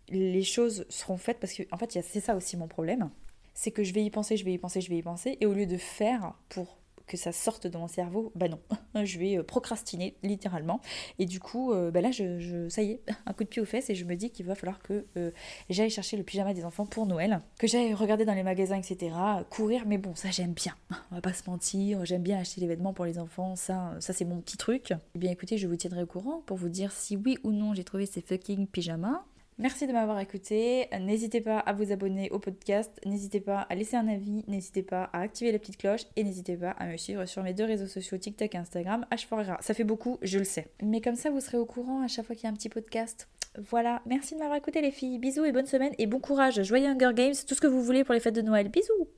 les 0.10 0.44
choses 0.44 0.86
seront 0.90 1.18
faites. 1.18 1.40
Parce 1.40 1.54
que 1.54 1.64
en 1.72 1.78
fait 1.78 1.98
c'est 2.04 2.20
ça 2.20 2.36
aussi 2.36 2.58
mon 2.58 2.68
problème. 2.68 3.10
C'est 3.56 3.72
que 3.72 3.84
je 3.84 3.94
vais 3.94 4.04
y 4.04 4.12
penser, 4.12 4.38
je 4.38 4.46
vais 4.46 4.54
y 4.54 4.58
penser, 4.60 4.82
je 4.82 4.90
vais 4.90 4.98
y 4.98 5.04
penser. 5.04 5.38
Et 5.42 5.48
au 5.48 5.54
lieu 5.54 5.66
de 5.66 5.78
faire 5.78 6.36
pour 6.50 6.78
que 7.08 7.18
ça 7.18 7.32
sorte 7.32 7.68
de 7.68 7.78
mon 7.78 7.88
cerveau, 7.88 8.32
bah 8.36 8.48
non, 8.48 8.60
je 9.04 9.20
vais 9.20 9.38
euh, 9.38 9.44
procrastiner 9.44 10.16
littéralement. 10.24 10.80
Et 11.20 11.26
du 11.26 11.40
coup, 11.40 11.72
euh, 11.72 11.92
bah 11.92 12.02
là, 12.02 12.12
je, 12.12 12.68
ça 12.70 12.82
y 12.82 12.92
est, 12.92 13.02
un 13.26 13.34
coup 13.34 13.44
de 13.44 13.50
pied 13.50 13.62
aux 13.62 13.66
fesses 13.66 13.90
et 13.90 13.96
je 13.96 14.06
me 14.06 14.16
dis 14.16 14.30
qu'il 14.30 14.46
va 14.46 14.56
falloir 14.56 14.82
que 14.82 15.06
euh, 15.18 15.32
j'aille 15.70 15.90
chercher 15.90 16.18
le 16.18 16.24
pyjama 16.24 16.54
des 16.54 16.66
enfants 16.66 16.86
pour 16.86 17.06
Noël, 17.06 17.42
que 17.60 17.68
j'aille 17.68 17.94
regarder 17.94 18.26
dans 18.26 18.34
les 18.34 18.44
magasins, 18.44 18.78
etc., 18.78 19.16
courir, 19.50 19.84
mais 19.86 19.98
bon, 19.98 20.16
ça 20.16 20.32
j'aime 20.32 20.54
bien, 20.54 20.76
on 21.12 21.16
va 21.16 21.22
pas 21.22 21.34
se 21.34 21.50
mentir, 21.50 22.06
j'aime 22.06 22.24
bien 22.24 22.40
acheter 22.40 22.62
les 22.62 22.68
vêtements 22.68 22.94
pour 22.94 23.06
les 23.06 23.20
enfants, 23.20 23.56
ça, 23.56 23.96
ça 24.00 24.14
c'est 24.14 24.26
mon 24.26 24.40
petit 24.42 24.58
truc. 24.58 24.94
Eh 25.16 25.20
bien 25.20 25.32
écoutez, 25.32 25.58
je 25.58 25.68
vous 25.68 25.76
tiendrai 25.76 26.04
au 26.04 26.08
courant 26.08 26.42
pour 26.46 26.58
vous 26.58 26.70
dire 26.70 26.92
si 26.92 27.18
oui 27.18 27.38
ou 27.44 27.52
non 27.52 27.74
j'ai 27.74 27.84
trouvé 27.84 28.06
ces 28.06 28.22
fucking 28.22 28.68
pyjamas. 28.68 29.24
Merci 29.60 29.86
de 29.86 29.94
m'avoir 29.94 30.20
écouté. 30.20 30.88
N'hésitez 31.00 31.42
pas 31.42 31.60
à 31.60 31.74
vous 31.74 31.92
abonner 31.92 32.30
au 32.32 32.40
podcast, 32.40 33.00
n'hésitez 33.06 33.40
pas 33.40 33.62
à 33.62 33.76
laisser 33.76 33.96
un 33.96 34.08
avis, 34.08 34.44
n'hésitez 34.48 34.84
pas 34.84 35.10
à 35.14 35.22
activer 35.22 35.52
la 35.52 35.60
petite 35.60 35.78
cloche 35.78 36.02
et 36.16 36.24
n'hésitez 36.24 36.58
pas 36.58 36.72
à 36.72 36.88
me 36.88 36.98
suivre 36.98 37.26
sur 37.26 37.44
mes 37.44 37.54
deux 37.54 37.66
réseaux 37.66 37.88
sociaux 37.88 38.18
TikTok 38.18 38.56
et 38.56 38.58
Instagram, 38.58 39.06
h 39.12 39.28
4 39.28 39.64
Ça 39.64 39.74
fait 39.74 39.84
beaucoup, 39.84 40.18
je 40.22 40.40
le 40.40 40.44
sais. 40.44 40.68
Mais 40.82 41.02
comme 41.02 41.16
ça, 41.16 41.30
vous 41.30 41.40
serez 41.40 41.58
au 41.58 41.66
courant 41.66 42.02
à 42.02 42.08
chaque 42.08 42.26
fois 42.26 42.36
qu'il 42.36 42.46
y 42.46 42.48
a 42.48 42.50
un 42.50 42.56
petit 42.56 42.70
podcast. 42.70 43.28
Voilà, 43.70 44.02
merci 44.08 44.34
de 44.34 44.40
m'avoir 44.40 44.58
écouté 44.58 44.82
les 44.82 44.90
filles. 44.90 45.20
Bisous 45.20 45.46
et 45.46 45.52
bonne 45.52 45.68
semaine 45.68 45.94
et 46.00 46.08
bon 46.08 46.20
courage. 46.20 46.64
Joyeux 46.64 46.88
Hunger 46.88 47.12
Games, 47.14 47.36
tout 47.48 47.54
ce 47.54 47.62
que 47.62 47.68
vous 47.68 47.84
voulez 47.84 48.04
pour 48.04 48.16
les 48.16 48.20
fêtes 48.20 48.36
de 48.36 48.42
Noël. 48.42 48.70
Bisous 48.70 49.08